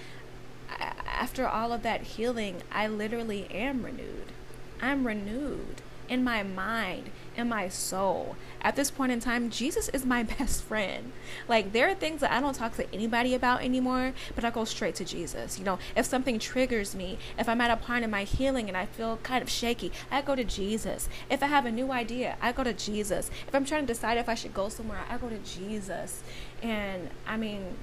I, 0.70 0.92
after 1.06 1.46
all 1.46 1.72
of 1.72 1.82
that 1.82 2.02
healing, 2.02 2.62
I 2.70 2.86
literally 2.86 3.46
am 3.50 3.84
renewed. 3.84 4.32
I'm 4.80 5.06
renewed 5.06 5.82
in 6.08 6.22
my 6.24 6.42
mind, 6.42 7.10
in 7.36 7.48
my 7.48 7.68
soul. 7.68 8.36
At 8.62 8.76
this 8.76 8.90
point 8.90 9.12
in 9.12 9.20
time, 9.20 9.50
Jesus 9.50 9.88
is 9.90 10.04
my 10.04 10.22
best 10.38 10.62
friend. 10.62 11.12
Like, 11.48 11.72
there 11.72 11.88
are 11.88 11.94
things 11.94 12.20
that 12.20 12.32
I 12.32 12.40
don't 12.40 12.54
talk 12.54 12.74
to 12.76 12.94
anybody 12.94 13.34
about 13.34 13.62
anymore, 13.62 14.12
but 14.34 14.44
I 14.44 14.50
go 14.50 14.64
straight 14.64 14.94
to 14.96 15.04
Jesus. 15.04 15.58
You 15.58 15.64
know, 15.64 15.78
if 15.96 16.06
something 16.06 16.38
triggers 16.38 16.94
me, 16.94 17.18
if 17.38 17.48
I'm 17.48 17.60
at 17.60 17.70
a 17.70 17.76
point 17.76 18.04
in 18.04 18.10
my 18.10 18.24
healing 18.24 18.68
and 18.68 18.76
I 18.76 18.86
feel 18.86 19.18
kind 19.22 19.42
of 19.42 19.50
shaky, 19.50 19.92
I 20.10 20.22
go 20.22 20.34
to 20.34 20.44
Jesus. 20.44 21.08
If 21.30 21.42
I 21.42 21.46
have 21.46 21.66
a 21.66 21.72
new 21.72 21.92
idea, 21.92 22.36
I 22.40 22.52
go 22.52 22.64
to 22.64 22.72
Jesus. 22.72 23.30
If 23.46 23.54
I'm 23.54 23.64
trying 23.64 23.86
to 23.86 23.92
decide 23.92 24.18
if 24.18 24.28
I 24.28 24.34
should 24.34 24.54
go 24.54 24.68
somewhere, 24.68 25.00
I 25.10 25.18
go 25.18 25.28
to 25.28 25.38
Jesus. 25.38 26.22
And 26.62 27.10
I 27.26 27.36
mean, 27.36 27.76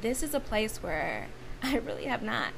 this 0.00 0.22
is 0.22 0.34
a 0.34 0.40
place 0.40 0.82
where 0.82 1.28
I 1.62 1.78
really 1.78 2.04
have 2.04 2.22
not 2.22 2.48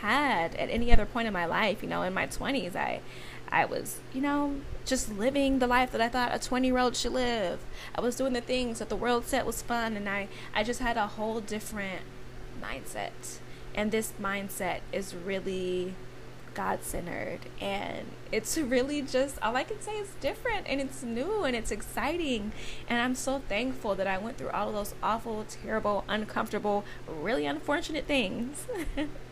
had 0.00 0.54
at 0.54 0.70
any 0.70 0.92
other 0.92 1.06
point 1.06 1.26
in 1.26 1.32
my 1.32 1.44
life. 1.44 1.82
You 1.82 1.88
know, 1.88 2.02
in 2.02 2.14
my 2.14 2.26
20s, 2.26 2.76
I 2.76 3.00
I 3.50 3.64
was, 3.64 4.00
you 4.12 4.20
know, 4.20 4.56
just 4.84 5.10
living 5.10 5.58
the 5.58 5.66
life 5.66 5.92
that 5.92 6.00
I 6.00 6.08
thought 6.08 6.34
a 6.34 6.38
20 6.38 6.68
year 6.68 6.78
old 6.78 6.96
should 6.96 7.12
live. 7.12 7.60
I 7.94 8.00
was 8.00 8.16
doing 8.16 8.32
the 8.32 8.40
things 8.40 8.78
that 8.78 8.88
the 8.88 8.96
world 8.96 9.26
said 9.26 9.46
was 9.46 9.62
fun, 9.62 9.96
and 9.96 10.08
I, 10.08 10.28
I 10.54 10.64
just 10.64 10.80
had 10.80 10.96
a 10.96 11.06
whole 11.06 11.40
different 11.40 12.02
mindset. 12.62 13.38
And 13.74 13.90
this 13.90 14.12
mindset 14.20 14.80
is 14.92 15.14
really 15.14 15.94
God 16.58 16.82
centered. 16.82 17.38
And 17.60 18.06
it's 18.32 18.58
really 18.58 19.00
just, 19.00 19.40
all 19.40 19.54
I 19.54 19.62
can 19.62 19.80
say 19.80 19.92
is 19.92 20.08
different 20.20 20.66
and 20.66 20.80
it's 20.80 21.04
new 21.04 21.44
and 21.44 21.54
it's 21.54 21.70
exciting. 21.70 22.50
And 22.88 23.00
I'm 23.00 23.14
so 23.14 23.40
thankful 23.48 23.94
that 23.94 24.08
I 24.08 24.18
went 24.18 24.38
through 24.38 24.50
all 24.50 24.68
of 24.68 24.74
those 24.74 24.94
awful, 25.00 25.44
terrible, 25.48 26.04
uncomfortable, 26.08 26.84
really 27.06 27.46
unfortunate 27.46 28.06
things. 28.06 28.66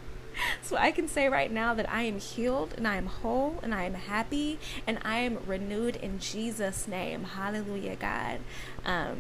so 0.63 0.77
I 0.77 0.91
can 0.91 1.09
say 1.09 1.29
right 1.29 1.51
now 1.51 1.75
that 1.75 1.91
I 1.91 2.03
am 2.03 2.19
healed 2.19 2.75
and 2.77 2.87
I 2.87 2.97
am 2.97 3.07
whole 3.07 3.59
and 3.63 3.75
I 3.75 3.85
am 3.85 3.95
happy 3.95 4.59
and 4.87 4.99
I 5.05 5.19
am 5.19 5.39
renewed 5.47 5.97
in 5.97 6.19
Jesus' 6.19 6.87
name. 6.89 7.25
Hallelujah, 7.25 7.97
God. 7.97 8.41
Um, 8.85 9.19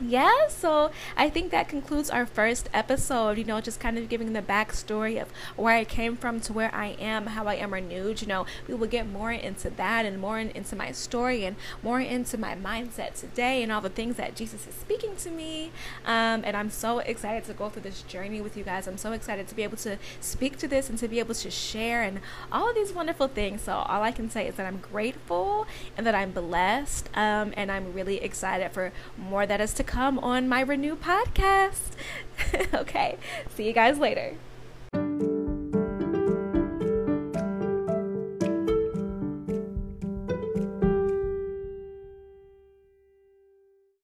yeah, 0.00 0.48
so 0.48 0.90
I 1.16 1.28
think 1.28 1.50
that 1.50 1.68
concludes 1.68 2.10
our 2.10 2.24
first 2.24 2.68
episode. 2.72 3.36
You 3.38 3.44
know, 3.44 3.60
just 3.60 3.80
kind 3.80 3.98
of 3.98 4.08
giving 4.08 4.32
the 4.32 4.42
backstory 4.42 5.20
of 5.20 5.28
where 5.56 5.74
I 5.74 5.84
came 5.84 6.16
from 6.16 6.40
to 6.42 6.52
where 6.52 6.74
I 6.74 6.96
am, 6.98 7.26
how 7.26 7.46
I 7.46 7.54
am 7.54 7.74
renewed. 7.74 8.22
You 8.22 8.28
know, 8.28 8.46
we 8.66 8.74
will 8.74 8.86
get 8.86 9.06
more 9.06 9.32
into 9.32 9.68
that 9.70 10.06
and 10.06 10.18
more 10.18 10.38
in, 10.38 10.50
into 10.50 10.74
my 10.76 10.92
story 10.92 11.44
and 11.44 11.56
more 11.82 12.00
into 12.00 12.38
my 12.38 12.54
mindset 12.54 13.18
today 13.18 13.62
and 13.62 13.70
all 13.70 13.80
the 13.80 13.90
things 13.90 14.16
that 14.16 14.34
Jesus 14.36 14.66
is 14.66 14.74
speaking 14.74 15.16
to 15.16 15.30
me. 15.30 15.70
Um, 16.06 16.42
and 16.44 16.56
I'm 16.56 16.70
so 16.70 17.00
excited 17.00 17.44
to 17.44 17.52
go 17.52 17.68
through 17.68 17.82
this 17.82 18.02
journey 18.02 18.40
with 18.40 18.56
you 18.56 18.64
guys. 18.64 18.86
I'm 18.86 18.98
so 18.98 19.12
excited 19.12 19.48
to 19.48 19.54
be 19.54 19.62
able 19.62 19.76
to 19.78 19.98
speak 20.20 20.56
to 20.58 20.68
this 20.68 20.88
and 20.88 20.98
to 20.98 21.08
be 21.08 21.18
able 21.18 21.34
to 21.34 21.50
share 21.50 22.02
and 22.02 22.20
all 22.50 22.68
of 22.68 22.74
these 22.74 22.92
wonderful 22.92 23.28
things. 23.28 23.62
So, 23.62 23.72
all 23.72 24.02
I 24.02 24.12
can 24.12 24.30
say 24.30 24.46
is 24.48 24.54
that 24.54 24.66
I'm 24.66 24.78
grateful 24.78 25.66
and 25.96 26.06
that 26.06 26.14
I'm 26.14 26.30
blessed. 26.32 27.08
Um, 27.14 27.52
and 27.56 27.70
I'm 27.70 27.92
really 27.92 28.18
excited 28.22 28.72
for 28.72 28.92
more 29.18 29.46
that 29.46 29.60
is 29.60 29.74
to 29.74 29.84
come 29.90 30.20
on 30.20 30.48
my 30.48 30.60
Renew 30.60 30.94
podcast. 30.94 31.96
okay, 32.74 33.16
see 33.56 33.66
you 33.66 33.72
guys 33.72 33.98
later. 33.98 34.36